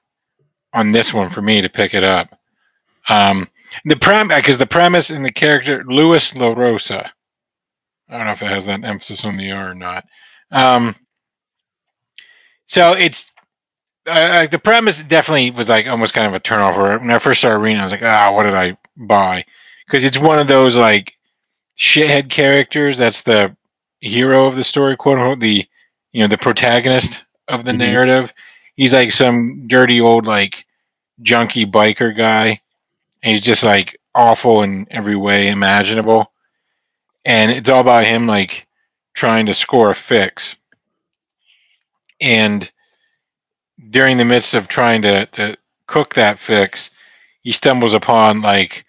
[0.76, 2.38] on this one for me to pick it up.
[3.08, 3.48] Um,
[3.86, 7.10] the prem because the premise and the character Louis LaRosa.
[8.08, 10.04] I don't know if it has that emphasis on the R or not.
[10.52, 10.96] Um,
[12.66, 13.32] so it's
[14.06, 16.98] uh, the premise definitely was like almost kind of a turnover.
[16.98, 19.44] When I first started reading, I was like, ah, what did I buy?
[19.86, 21.14] Because it's one of those like
[21.78, 23.56] shithead characters that's the
[24.00, 25.66] hero of the story, quote unquote, the
[26.12, 27.78] you know the protagonist of the Mhm.
[27.78, 28.32] narrative.
[28.76, 30.65] He's like some dirty old like
[31.22, 32.60] junkie biker guy,
[33.22, 36.32] and he's just like awful in every way imaginable.
[37.24, 38.66] And it's all about him like
[39.14, 40.56] trying to score a fix.
[42.20, 42.70] And
[43.90, 45.56] during the midst of trying to, to
[45.86, 46.90] cook that fix,
[47.42, 48.84] he stumbles upon like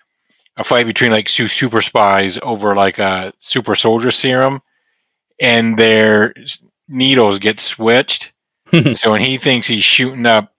[0.57, 4.61] a fight between like two super spies over like a super soldier serum,
[5.39, 6.33] and their
[6.87, 8.33] needles get switched.
[8.95, 10.53] so when he thinks he's shooting up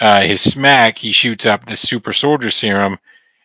[0.00, 2.98] uh, his smack, he shoots up the super soldier serum.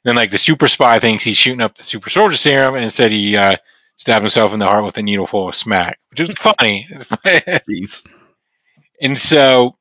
[0.05, 3.11] Then like the super spy thinks he's shooting up the super soldier serum, and instead
[3.11, 3.57] he uh,
[3.97, 6.87] stabbed himself in the heart with a needle full of smack, which was funny.
[7.25, 8.05] Jeez.
[9.01, 9.77] and so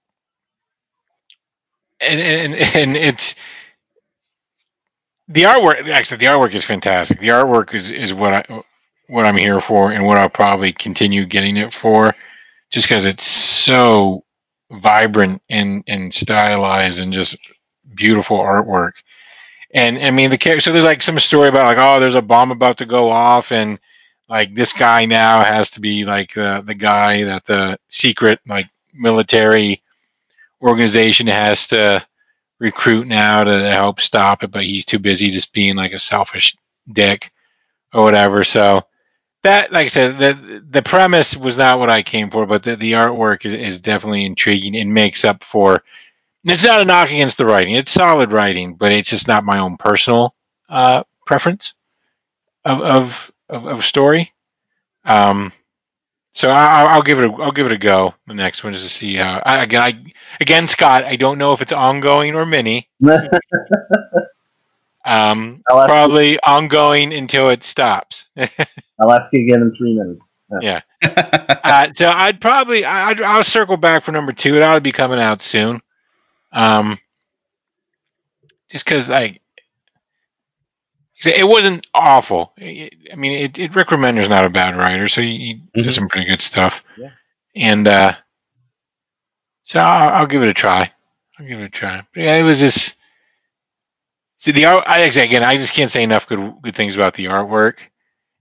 [2.01, 3.35] and, and and it's
[5.29, 8.63] the artwork actually the artwork is fantastic the artwork is is what i
[9.09, 12.15] what i'm here for and what i'll probably continue getting it for
[12.71, 14.24] just because it's so
[14.73, 17.37] vibrant and and stylized and just
[17.95, 18.93] beautiful artwork
[19.75, 22.23] and i mean the character so there's like some story about like oh there's a
[22.23, 23.79] bomb about to go off and
[24.29, 28.69] like this guy now has to be like uh, the guy that the secret like
[28.95, 29.83] military
[30.63, 32.05] organization has to
[32.59, 36.57] recruit now to help stop it, but he's too busy just being like a selfish
[36.93, 37.31] dick
[37.93, 38.45] or whatever.
[38.45, 38.83] So
[39.45, 42.77] that, like I said, the the premise was not what I came for, but the,
[42.77, 45.85] the artwork is, is definitely intriguing and makes up for.
[46.45, 49.59] It's not a knock against the writing; it's solid writing, but it's just not my
[49.61, 50.35] own personal
[50.71, 51.75] uh, preference
[52.65, 54.33] of of of, of story.
[55.05, 55.53] Um,
[56.33, 58.15] so I, I'll- I'll give it a I'll give it a go.
[58.27, 59.43] The next one is to see how.
[59.47, 62.89] I, again, I, again, Scott, I don't know if it's ongoing or mini.
[65.07, 68.27] Um, probably ongoing until it stops.
[68.37, 70.21] I'll ask you again in three minutes.
[70.61, 70.81] Yeah.
[71.03, 74.57] Uh, so I'd probably I- I'd, I'll circle back for number two.
[74.57, 75.81] It ought to be coming out soon.
[76.53, 76.99] Um,
[78.71, 79.39] just because I,
[81.27, 82.53] it wasn't awful.
[82.59, 85.85] I mean, it, it Rick Remender's not a bad writer, so he, Mhm.
[85.85, 86.85] does some pretty good stuff.
[86.99, 87.11] Yeah.
[87.57, 88.13] And uh,
[89.65, 90.91] so I'll, I'll give it a try.
[91.39, 92.03] I'll give it a try.
[92.15, 92.95] But yeah, it was just
[94.45, 94.85] see the art.
[94.87, 97.77] I again, I just can't say enough good good things about the artwork,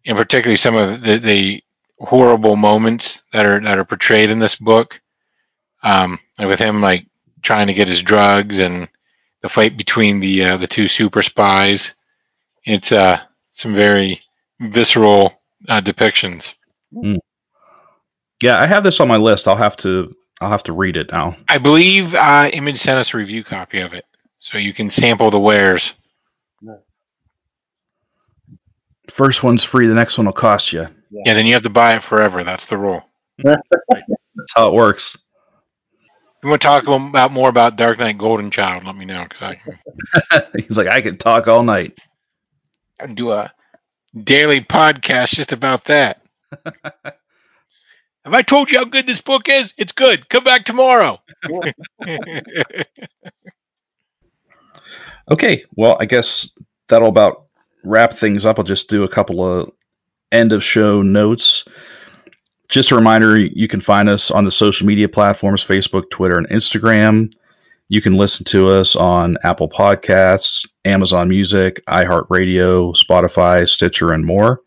[0.06, 1.64] and particularly some of the, the
[2.00, 5.00] horrible moments that are that are portrayed in this book.
[5.82, 7.08] Um, and with him like
[7.42, 8.88] trying to get his drugs and
[9.42, 11.94] the fight between the uh, the two super spies.
[12.66, 14.22] It's uh some very
[14.60, 15.34] visceral
[15.70, 16.54] uh, depictions.
[18.42, 19.48] yeah, I have this on my list.
[19.48, 21.38] I'll have to I'll have to read it now.
[21.48, 24.06] I believe uh, Image sent us a review copy of it,
[24.44, 25.94] so you can sample the wares.
[29.10, 29.88] First one's free.
[29.88, 30.86] The next one will cost you.
[31.12, 32.44] Yeah, then you have to buy it forever.
[32.44, 33.02] That's the rule.
[33.44, 35.16] That's how it works.
[35.16, 39.24] If you want to talk about more about Dark Knight Golden Child, let me know
[39.24, 41.98] because I He's like, I could talk all night.
[43.00, 43.50] I can do a
[44.22, 46.22] daily podcast just about that.
[48.26, 49.74] Have I told you how good this book is?
[49.78, 50.28] It's good.
[50.28, 51.22] Come back tomorrow.
[55.32, 56.52] Okay, well, I guess
[56.88, 57.46] that'll about
[57.84, 58.60] wrap things up.
[58.60, 59.72] I'll just do a couple of
[60.32, 61.66] end of show notes.
[62.70, 66.50] Just a reminder you can find us on the social media platforms Facebook, Twitter, and
[66.50, 67.34] Instagram.
[67.90, 74.62] You can listen to us on Apple Podcasts, Amazon Music, iHeartRadio, Spotify, Stitcher, and more.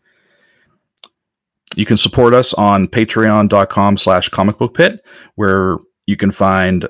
[1.75, 5.03] You can support us on patreon.com slash comic book pit,
[5.35, 6.87] where you can find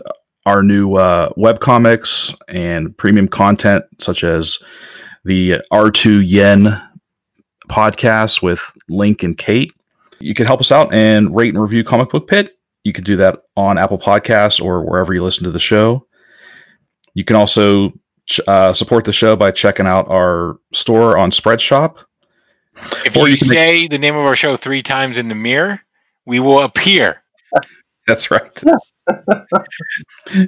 [0.48, 4.58] our new uh, web comics and premium content such as
[5.26, 6.82] the R2 Yen
[7.70, 9.74] podcast with Link and Kate.
[10.20, 12.58] You can help us out and rate and review Comic Book Pit.
[12.86, 16.08] You can do that on Apple Podcasts or wherever you listen to the show.
[17.14, 17.92] You can also
[18.28, 21.98] ch- uh, support the show by checking out our store on Spreadshop.
[23.06, 25.28] If Or you, you can make- say the name of our show three times in
[25.28, 25.82] the mirror,
[26.26, 27.22] we will appear.
[28.08, 28.64] That's right.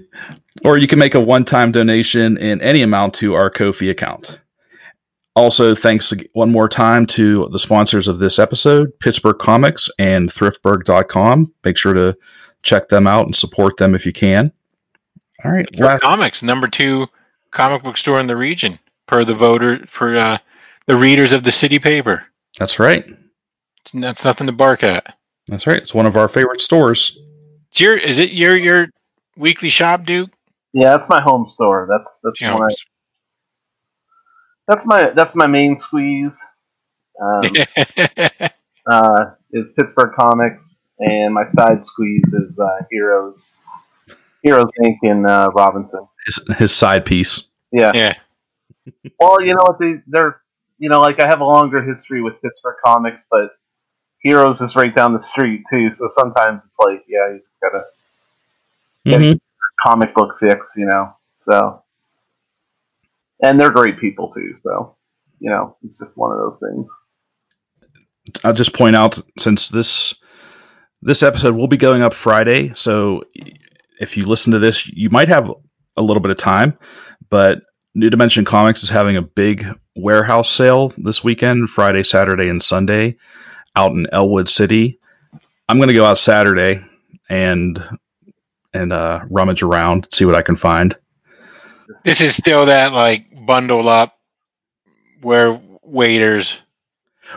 [0.65, 4.39] or you can make a one-time donation in any amount to our Ko-fi account.
[5.35, 11.53] Also, thanks one more time to the sponsors of this episode, Pittsburgh Comics and Thriftburg.com.
[11.63, 12.17] Make sure to
[12.63, 14.51] check them out and support them if you can.
[15.45, 17.07] All right, last, comics, number two
[17.51, 20.37] comic book store in the region, per the voter for uh,
[20.87, 22.25] the readers of the city paper.
[22.57, 23.05] that's right.
[23.93, 25.15] That's nothing to bark at.
[25.47, 25.77] That's right.
[25.77, 27.17] It's one of our favorite stores.
[27.71, 28.87] It's your, is it your your
[29.37, 30.31] weekly shop, Duke?
[30.73, 31.87] Yeah, that's my home store.
[31.89, 32.53] That's that's Yeah.
[32.55, 32.75] one I,
[34.67, 36.39] that's my that's my main squeeze.
[37.21, 37.41] Um,
[38.91, 43.53] uh, is Pittsburgh Comics, and my side squeeze is uh, Heroes,
[44.43, 44.97] Heroes Inc.
[45.03, 46.07] in uh, Robinson.
[46.25, 47.43] His, his side piece.
[47.71, 47.91] Yeah.
[47.93, 48.13] yeah.
[49.19, 50.41] Well, you know what they they're
[50.77, 53.51] you know like I have a longer history with Pittsburgh Comics, but
[54.21, 55.91] Heroes is right down the street too.
[55.91, 57.85] So sometimes it's like yeah, just gotta
[59.05, 59.39] Mhm.
[59.85, 61.13] comic book fix, you know.
[61.37, 61.83] So,
[63.43, 64.55] and they're great people too.
[64.63, 64.95] So,
[65.39, 66.87] you know, it's just one of those things.
[68.43, 70.15] I'll just point out since this
[71.01, 73.23] this episode will be going up Friday, so
[73.99, 75.51] if you listen to this, you might have
[75.97, 76.77] a little bit of time.
[77.29, 77.59] But
[77.95, 83.17] New Dimension Comics is having a big warehouse sale this weekend, Friday, Saturday, and Sunday,
[83.75, 84.99] out in Ellwood City.
[85.69, 86.81] I'm going to go out Saturday
[87.29, 87.81] and
[88.73, 90.95] and uh, rummage around, see what I can find.
[92.03, 94.17] This is still that like bundle up
[95.21, 96.57] where waiters,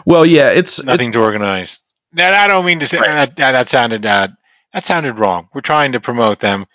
[0.07, 1.83] Well, yeah, it's it- nothing's organized.
[2.15, 3.53] That I don't mean to say that, that.
[3.53, 4.29] That sounded uh,
[4.75, 5.49] that sounded wrong.
[5.55, 6.67] We're trying to promote them,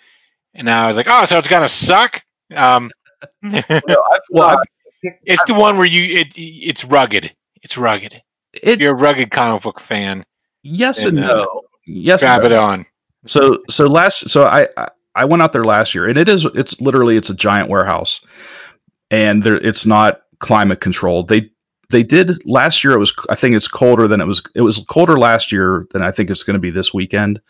[0.54, 2.22] and now I was like, oh, so it's gonna suck.
[2.54, 2.90] Um,
[3.42, 4.62] well, I've-
[5.24, 7.32] it's the one where you it it's rugged.
[7.62, 8.20] It's rugged.
[8.52, 10.24] If it you're a rugged comic book fan,
[10.64, 11.62] yes and and, uh, no.
[11.86, 12.56] Yes, and grab no.
[12.56, 12.86] it on.
[13.26, 14.88] So so last so I I-
[15.24, 18.20] went out there last year and it is it's literally it's a giant warehouse
[19.10, 21.28] and there it's not climate controlled.
[21.28, 21.50] They
[21.90, 24.84] they did last year it was I think it's colder than it was it was
[24.88, 27.40] colder last year than I think it's going to be this weekend,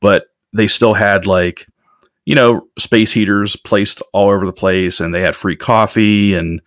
[0.00, 1.66] but they still had like
[2.26, 6.60] you know space heaters placed all over the place and they had free coffee and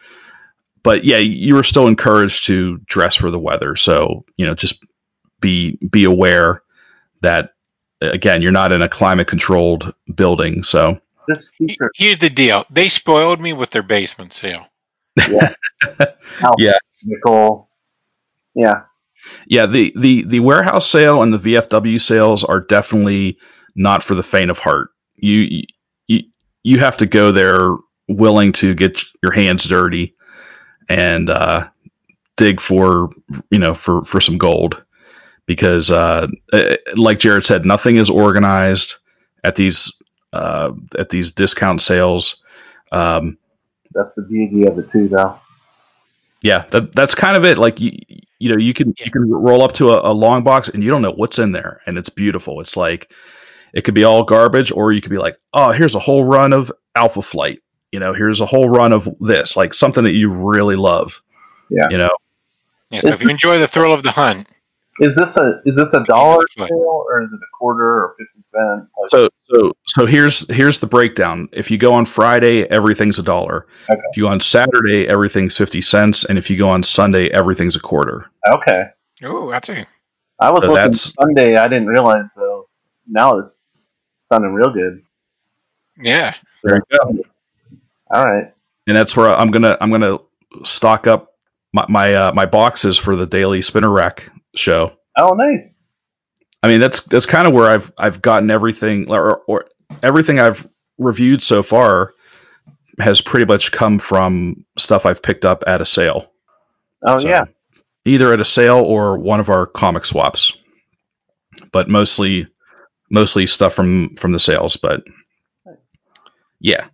[0.84, 3.76] but yeah, you were still encouraged to dress for the weather.
[3.76, 4.86] So, you know, just
[5.42, 6.62] be be aware
[7.22, 7.52] that
[8.12, 10.64] again, you're not in a climate controlled building.
[10.64, 12.66] So, This He- secret, Here's the deal.
[12.70, 14.68] They spoiled me with their basement sale.
[15.18, 15.54] Yeah.
[17.04, 17.70] Nicole.
[18.56, 18.84] Yeah,
[19.48, 23.38] yeah, the, the, the warehouse sale and the VFW sales are definitely
[23.76, 24.90] not for the faint of heart.
[25.16, 25.64] You,
[26.08, 26.20] you,
[26.64, 27.76] you have to go there
[28.08, 30.16] willing to get your hands dirty
[30.90, 31.68] and, uh,
[32.36, 33.10] dig for,
[33.52, 34.82] you know, for, for some gold
[35.46, 38.96] because, uh, eh, like Jared said, nothing is organized
[39.44, 39.92] at these,
[40.34, 42.44] uh, at these discount sales.
[42.92, 43.38] Um,
[43.94, 45.40] that's the beauty of it too, though.
[46.42, 47.92] yeah that, that's kind of it like you
[48.40, 50.90] you know you can you can roll up to a, a long box and you
[50.90, 53.12] don't know what's in there and it's beautiful it's like
[53.74, 56.52] it could be all garbage or you could be like oh here's a whole run
[56.54, 57.60] of alpha flight
[57.92, 61.22] you know here's a whole run of this like something that you really love
[61.70, 61.88] Yeah.
[61.90, 62.10] you know
[62.90, 64.48] Yeah, so if you enjoy the thrill of the hunt,
[65.00, 66.70] Is this a is this a dollar Foot.
[66.70, 68.88] sale or is it a quarter or fifty cent?
[69.02, 73.24] Like, so so so here's here's the breakdown if you go on friday everything's a
[73.24, 74.02] dollar Okay.
[74.12, 77.76] if you go on saturday everything's 50 cents and if you go on sunday everything's
[77.76, 78.84] a quarter okay,
[79.24, 79.86] oh, that's a
[80.40, 81.56] I was So looking that's- Sunday.
[81.56, 82.68] I didn't realize though.
[83.08, 83.76] Now it's
[84.32, 85.02] sounding real good.
[86.02, 86.36] yeah.
[86.64, 87.24] there you go
[88.14, 88.54] All right.
[88.88, 90.18] and that's where I'm gonna I'm gonna
[90.64, 91.34] stock up
[91.74, 94.92] my my, uh, my boxes for the daily spinner rack show.
[95.18, 95.80] Oh, nice.
[96.64, 99.66] I mean that's that's kind of where I've I've gotten everything or, or
[100.02, 102.14] everything I've reviewed so far
[103.00, 106.32] has pretty much come from stuff I've picked up at a sale.
[107.08, 107.46] Oh So, yeah.
[108.06, 110.54] either at a sale or one of our comic swaps,
[111.72, 112.48] but mostly
[113.12, 114.78] mostly stuff from from the sales.
[114.78, 115.04] But
[116.60, 116.88] yeah,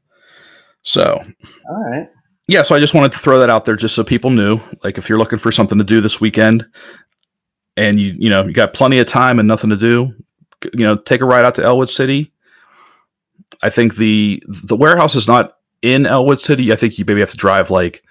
[0.82, 1.24] so
[1.70, 2.10] All right.
[2.48, 4.60] yeah, so I just wanted to throw that out there just so people knew.
[4.84, 6.66] Like if you're looking for something to do this weekend
[7.80, 10.14] and you you know, you got plenty of time and nothing to do,
[10.74, 12.32] you know, take a ride out to Ellwood City.
[13.64, 16.74] I think the the warehouse is not in Ellwood City.
[16.74, 18.04] I think you maybe have to drive like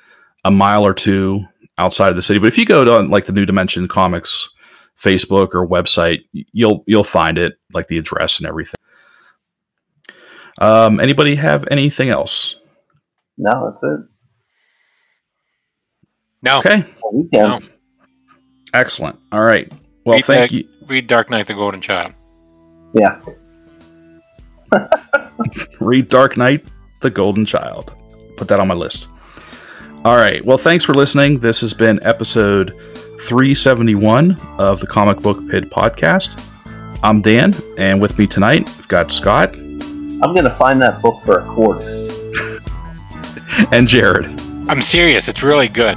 [0.45, 1.45] a mile or two
[1.77, 2.41] outside of the city.
[2.41, 4.49] But if you go to like the New Dimension Comics
[4.99, 8.75] Facebook or website, you'll you'll find it, like the address and everything.
[10.61, 12.57] Um, anybody have anything else?
[13.37, 14.01] No, that's it.
[16.43, 16.59] No.
[16.59, 16.87] Okay.
[17.05, 17.31] A weekend.
[17.33, 17.61] No.
[18.75, 19.19] Excellent.
[19.33, 19.71] All right.
[20.05, 20.69] Well, Read thank that- you.
[20.87, 22.15] Read Dark Knight: The Golden Child.
[22.95, 23.21] Yeah.
[25.81, 26.65] Read Dark Knight,
[27.01, 27.93] The Golden Child.
[28.37, 29.09] Put that on my list.
[30.05, 30.45] All right.
[30.45, 31.39] Well, thanks for listening.
[31.41, 32.71] This has been episode
[33.27, 36.43] 371 of the Comic Book Pit podcast.
[37.03, 41.39] I'm Dan, and with me tonight, we've got Scott I'm gonna find that book for
[41.39, 42.61] a quarter.
[43.73, 44.27] and Jared.
[44.69, 45.29] I'm serious.
[45.29, 45.97] It's really good.